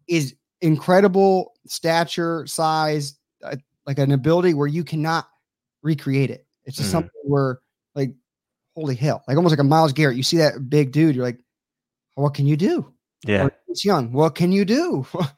[0.07, 3.55] is incredible stature, size, uh,
[3.85, 5.27] like an ability where you cannot
[5.83, 6.47] recreate it.
[6.65, 6.93] It's just Mhm.
[6.93, 7.59] something where,
[7.95, 8.13] like,
[8.75, 10.17] holy hell, like almost like a Myles Garrett.
[10.17, 11.39] You see that big dude, you're like,
[12.15, 12.91] what can you do?
[13.25, 13.49] Yeah.
[13.67, 14.11] It's young.
[14.11, 15.05] What can you do?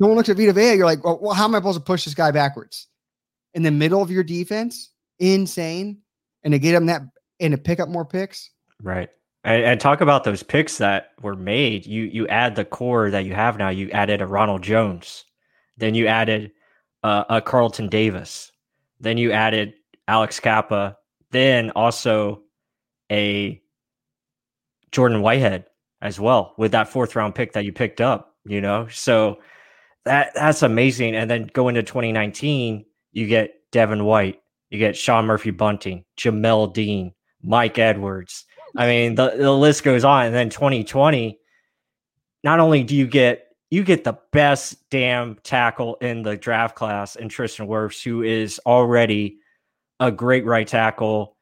[0.00, 2.04] Someone looks at Vita Vea, you're like, well, well, how am I supposed to push
[2.04, 2.86] this guy backwards?
[3.54, 5.98] In the middle of your defense, insane.
[6.44, 7.02] And to get him that
[7.40, 8.50] and to pick up more picks.
[8.82, 9.08] Right.
[9.44, 11.86] And, and talk about those picks that were made.
[11.86, 13.68] You you add the core that you have now.
[13.68, 15.24] You added a Ronald Jones,
[15.76, 16.52] then you added
[17.02, 18.52] uh, a Carlton Davis.
[19.00, 19.74] Then you added
[20.08, 20.96] Alex Cappa,
[21.30, 22.42] then also
[23.10, 23.62] a
[24.90, 25.66] Jordan Whitehead
[26.00, 28.88] as well with that fourth round pick that you picked up, you know?
[28.88, 29.38] So
[30.04, 31.14] that that's amazing.
[31.14, 36.72] And then go into 2019, you get Devin White, you get Sean Murphy Bunting, Jamel
[36.72, 37.12] Dean,
[37.42, 38.44] Mike Edwards.
[38.76, 40.26] I mean, the, the list goes on.
[40.26, 41.38] And then 2020,
[42.44, 47.16] not only do you get you get the best damn tackle in the draft class
[47.16, 49.38] in Tristan Wirfs, who is already
[50.00, 51.36] a great right tackle,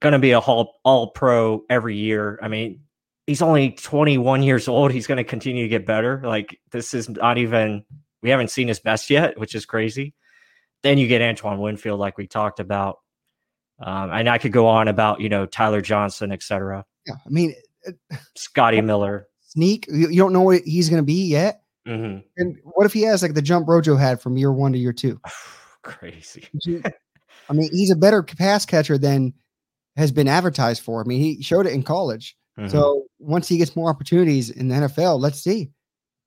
[0.00, 2.38] going to be a all, all pro every year.
[2.42, 2.80] I mean,
[3.26, 4.90] he's only 21 years old.
[4.90, 6.22] He's going to continue to get better.
[6.24, 7.84] Like, this is not even,
[8.22, 10.14] we haven't seen his best yet, which is crazy.
[10.82, 13.00] Then you get Antoine Winfield, like we talked about.
[13.82, 16.84] Um, and I could go on about, you know, Tyler Johnson, etc.
[17.06, 17.14] Yeah.
[17.24, 17.54] I mean,
[18.36, 19.86] Scotty Miller sneak.
[19.88, 21.62] You, you don't know what he's going to be yet.
[21.88, 22.20] Mm-hmm.
[22.36, 24.92] And what if he has like the jump Rojo had from year one to year
[24.92, 25.20] two?
[25.82, 26.46] Crazy.
[27.48, 29.32] I mean, he's a better pass catcher than
[29.96, 31.00] has been advertised for.
[31.00, 32.36] I mean, he showed it in college.
[32.58, 32.68] Mm-hmm.
[32.68, 35.70] So once he gets more opportunities in the NFL, let's see.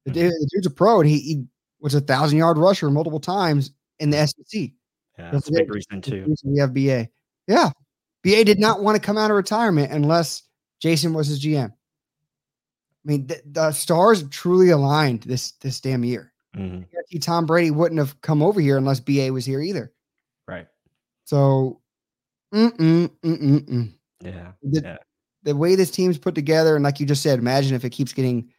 [0.06, 0.28] The, mm-hmm.
[0.28, 1.45] the dude's a pro, and he, he,
[1.80, 4.72] was a thousand yard rusher multiple times in the SEC.
[5.20, 6.34] Yeah, that's a big reason too.
[6.45, 7.10] We have BA.
[7.48, 7.72] Yeah,
[8.24, 10.44] BA did not want to come out of retirement unless
[10.82, 11.72] Jason was his GM.
[11.72, 11.74] I
[13.04, 16.32] mean, the, the stars truly aligned this this damn year.
[16.56, 17.18] Mm-hmm.
[17.20, 19.91] Tom Brady wouldn't have come over here unless BA was here either.
[20.48, 20.68] Right.
[21.26, 21.82] So,
[22.54, 24.98] mm-mm, mm-mm, yeah, the, yeah.
[25.44, 28.14] The way this team's put together, and like you just said, imagine if it keeps
[28.14, 28.50] getting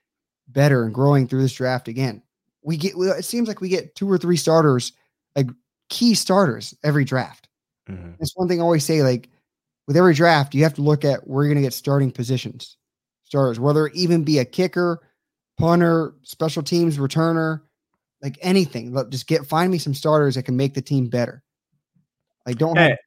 [0.48, 2.22] better and growing through this draft again.
[2.62, 2.94] We get.
[2.96, 4.92] It seems like we get two or three starters,
[5.36, 5.48] like
[5.88, 7.48] key starters, every draft.
[7.88, 8.12] Mm-hmm.
[8.18, 9.02] That's one thing I always say.
[9.02, 9.28] Like
[9.86, 12.76] with every draft, you have to look at where you're going to get starting positions
[13.24, 15.00] starters, whether it even be a kicker,
[15.58, 17.62] punter, special teams returner,
[18.22, 18.92] like anything.
[18.92, 21.42] Look, just get find me some starters that can make the team better.
[22.46, 22.90] Like don't hey.
[22.90, 22.98] have,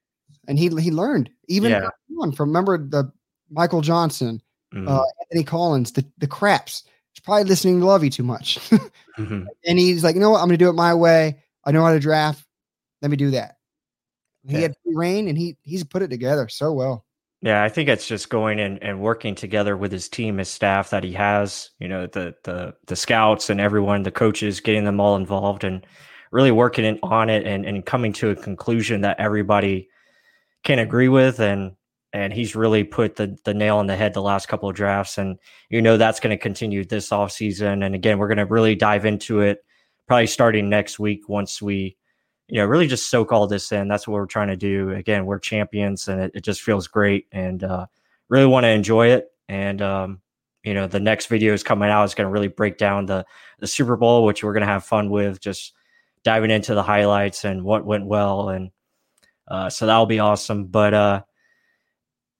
[0.47, 1.89] and he he learned even Yeah.
[2.21, 3.11] on from remember the
[3.49, 4.41] Michael Johnson,
[4.73, 4.89] Mhm.
[4.89, 6.83] uh, Anthony Collins, the the craps.
[7.13, 8.57] He's probably listening to Lovie too much,
[9.17, 9.45] Mhm.
[9.65, 11.41] and he's like, you know what, I'm gonna do it my way.
[11.63, 12.45] I know how to draft.
[13.01, 13.56] Let me do that.
[14.47, 14.61] He Yeah.
[14.63, 17.05] had free reign, and he he's put it together so well.
[17.41, 20.89] Yeah, I think it's just going and, and working together with his team, his staff
[20.89, 24.99] that he has, you know, the the the scouts and everyone, the coaches, getting them
[24.99, 25.85] all involved and
[26.31, 29.87] really working in, on it and, and coming to a conclusion that everybody
[30.63, 31.73] can agree with and
[32.13, 35.17] and he's really put the the nail on the head the last couple of drafts
[35.17, 35.37] and
[35.69, 39.05] you know that's going to continue this offseason and again we're going to really dive
[39.05, 39.59] into it
[40.07, 41.95] probably starting next week once we
[42.49, 43.87] you know, really just soak all this in.
[43.87, 44.91] That's what we're trying to do.
[44.91, 47.87] Again, we're champions and it, it just feels great and uh,
[48.29, 49.31] really want to enjoy it.
[49.49, 50.21] And, um,
[50.63, 53.25] you know, the next video is coming out It's going to really break down the,
[53.59, 55.73] the Super Bowl, which we're going to have fun with, just
[56.23, 58.49] diving into the highlights and what went well.
[58.49, 58.71] And
[59.47, 60.65] uh, so that'll be awesome.
[60.65, 61.23] But uh,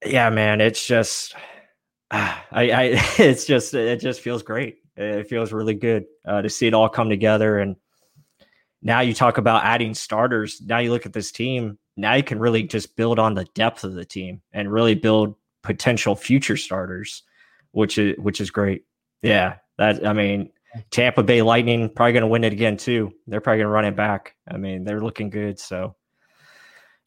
[0.06, 1.36] yeah, man, it's just,
[2.12, 2.82] I, I,
[3.20, 4.78] it's just, it just feels great.
[4.96, 7.76] It feels really good uh, to see it all come together and,
[8.88, 10.62] now you talk about adding starters.
[10.62, 11.78] Now you look at this team.
[11.98, 15.36] Now you can really just build on the depth of the team and really build
[15.62, 17.24] potential future starters,
[17.72, 18.86] which is which is great.
[19.22, 20.52] Yeah, that I mean,
[20.90, 23.12] Tampa Bay Lightning probably going to win it again too.
[23.28, 24.36] They're probably going to run it back.
[24.50, 25.60] I mean, they're looking good.
[25.60, 25.98] So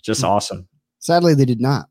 [0.02, 0.68] just awesome.
[0.98, 1.88] Sadly, they did not.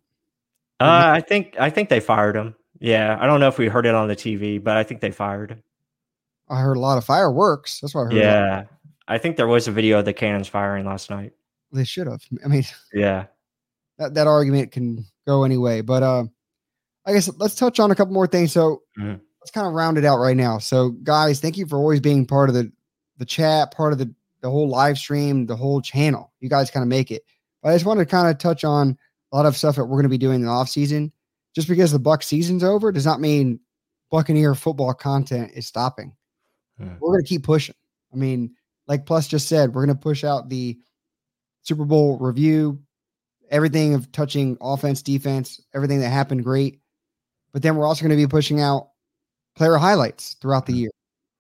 [0.80, 2.56] Uh, I think I think they fired him.
[2.80, 5.10] Yeah, I don't know if we heard it on the TV, but I think they
[5.10, 5.64] fired him.
[6.48, 7.80] I heard a lot of fireworks.
[7.80, 8.14] That's what I heard.
[8.14, 8.64] Yeah,
[9.10, 11.34] I think there was a video of the cannons firing last night.
[11.74, 12.22] They should have.
[12.44, 13.26] I mean, Yeah.
[13.98, 15.82] that, that argument can go anyway.
[15.82, 16.24] But uh,
[17.06, 18.52] I guess let's touch on a couple more things.
[18.54, 19.20] So Mhm.
[19.42, 20.60] let's kind of round it out right now.
[20.60, 22.72] So guys, thank you for always being part of the
[23.18, 26.32] the chat, part of the the whole live stream, the whole channel.
[26.40, 27.24] You guys kind of make it.
[27.62, 28.98] But I just wanted to kind of touch on
[29.34, 31.12] a lot of stuff that we're going to be doing in the off season.
[31.54, 33.60] Just because the Buck season's over does not mean
[34.12, 36.16] Buccaneer football content is stopping.
[36.78, 36.94] Hmm.
[37.02, 37.76] We're going to keep pushing.
[38.14, 38.56] I mean,
[38.90, 40.78] like Pless just said, we're going to push out the
[41.62, 42.82] Super Bowl review,
[43.52, 46.82] everything of touching offense, defense, everything that happened great.
[47.54, 48.90] But then we're also going to be pushing out
[49.56, 50.82] player highlights throughout the mm-hmm.
[50.82, 50.92] year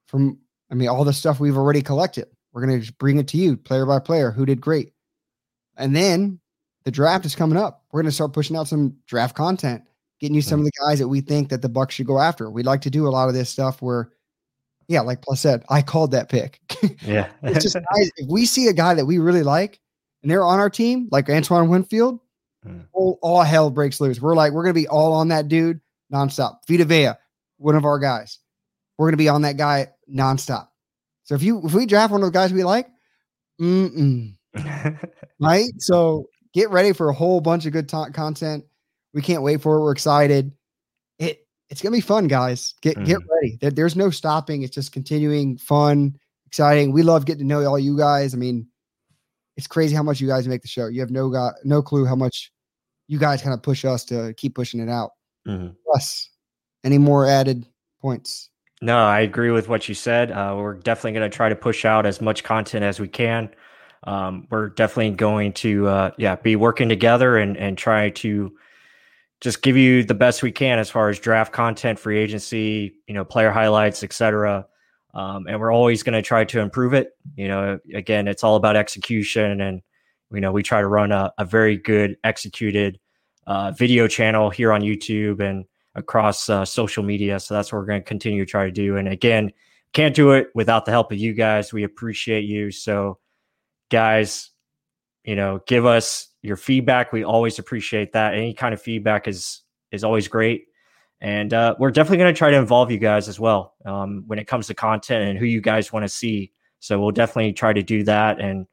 [0.08, 0.38] from,
[0.72, 2.28] I mean, all the stuff we've already collected.
[2.54, 4.93] We're going to just bring it to you player by player who did great.
[5.76, 6.39] And then
[6.84, 7.84] the draft is coming up.
[7.91, 9.84] We're going to start pushing out some draft content,
[10.20, 12.50] getting you some of the guys that we think that the Bucs should go after.
[12.50, 14.12] We'd like to do a lot of this stuff where,
[14.89, 16.59] yeah, like Pless said, I called that pick.
[17.01, 17.29] Yeah.
[17.43, 19.79] it's just guys, if we see a guy that we really like
[20.21, 22.19] and they're on our team, like Antoine Winfield,
[22.67, 22.87] Mm.
[22.91, 24.19] all, all hell breaks loose.
[24.19, 25.79] We're like, we're gonna be all on that dude
[26.13, 26.57] nonstop.
[26.67, 27.11] Vita Vea,
[27.55, 28.39] one of our guys.
[28.97, 30.67] We're gonna be on that guy nonstop.
[31.23, 32.89] So if you if we draft one of the guys we like,
[33.61, 34.35] mm-mm,
[35.39, 35.69] right?
[35.77, 38.65] So get ready for a whole bunch of good t- content.
[39.13, 39.81] We can't wait for it.
[39.81, 40.51] We're excited.
[41.70, 42.74] It it's gonna be fun, guys.
[42.82, 43.05] Get mm.
[43.05, 43.57] get ready.
[43.61, 44.63] There, there's no stopping.
[44.63, 46.91] It's just continuing fun, exciting.
[46.91, 48.34] We love getting to know all you guys.
[48.34, 48.67] I mean,
[49.55, 50.88] it's crazy how much you guys make the show.
[50.88, 52.51] You have no got no clue how much
[53.07, 55.11] you guys kind of push us to keep pushing it out.
[55.47, 55.74] Mm-hmm.
[55.86, 56.30] Pless,
[56.84, 57.65] any more added
[58.01, 58.49] points?
[58.82, 60.32] No, I agree with what you said.
[60.32, 63.49] Uh, we're definitely going to try to push out as much content as we can.
[64.05, 68.55] Um, we're definitely going to, uh, yeah, be working together and and try to
[69.41, 73.13] just give you the best we can as far as draft content, free agency, you
[73.13, 74.65] know, player highlights, etc.
[75.13, 77.11] Um, and we're always going to try to improve it.
[77.35, 79.81] You know, again, it's all about execution, and
[80.31, 82.99] you know, we try to run a, a very good executed
[83.47, 85.65] uh, video channel here on YouTube and
[85.95, 87.39] across uh, social media.
[87.39, 88.97] So that's what we're going to continue to try to do.
[88.97, 89.51] And again,
[89.93, 91.73] can't do it without the help of you guys.
[91.73, 92.71] We appreciate you.
[92.71, 93.17] So,
[93.89, 94.51] guys,
[95.23, 97.11] you know, give us your feedback.
[97.11, 98.33] We always appreciate that.
[98.33, 99.61] Any kind of feedback is
[99.91, 100.65] is always great.
[101.21, 104.39] And uh, we're definitely going to try to involve you guys as well um, when
[104.39, 106.53] it comes to content and who you guys want to see.
[106.79, 108.39] So we'll definitely try to do that.
[108.39, 108.67] And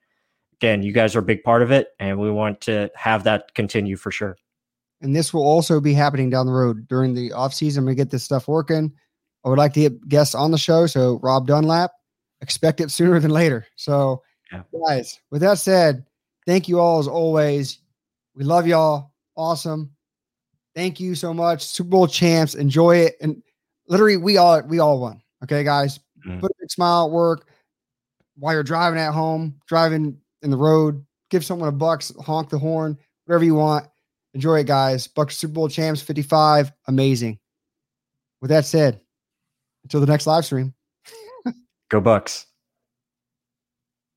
[0.59, 3.53] again, you guys are a big part of it, and we want to have that
[3.55, 4.37] continue for sure
[5.01, 7.85] and this will also be happening down the road during the off season.
[7.85, 8.93] Gonna get this stuff working.
[9.45, 10.87] I would like to get guests on the show.
[10.87, 11.93] So Rob Dunlap,
[12.41, 13.67] expect it sooner than later.
[13.77, 14.63] So yeah.
[14.87, 16.05] guys, with that said,
[16.47, 17.79] thank you all as always.
[18.35, 19.13] We love y'all.
[19.37, 19.91] Awesome.
[20.75, 21.65] Thank you so much.
[21.65, 22.55] Super Bowl champs.
[22.55, 23.17] Enjoy it.
[23.21, 23.43] And
[23.89, 25.23] literally we all we all won.
[25.43, 25.99] Okay, guys.
[26.27, 26.41] Mm-hmm.
[26.41, 27.49] Put a big smile at work
[28.37, 32.59] while you're driving at home, driving in the road, give someone a bucks, honk the
[32.59, 33.87] horn, whatever you want
[34.37, 35.09] Enjoy it, guys.
[35.09, 36.71] Bucs Super Bowl champs 55.
[36.89, 37.39] Amazing.
[38.43, 39.01] With that said,
[39.83, 40.75] until the next live stream.
[41.89, 42.45] Go Bucs.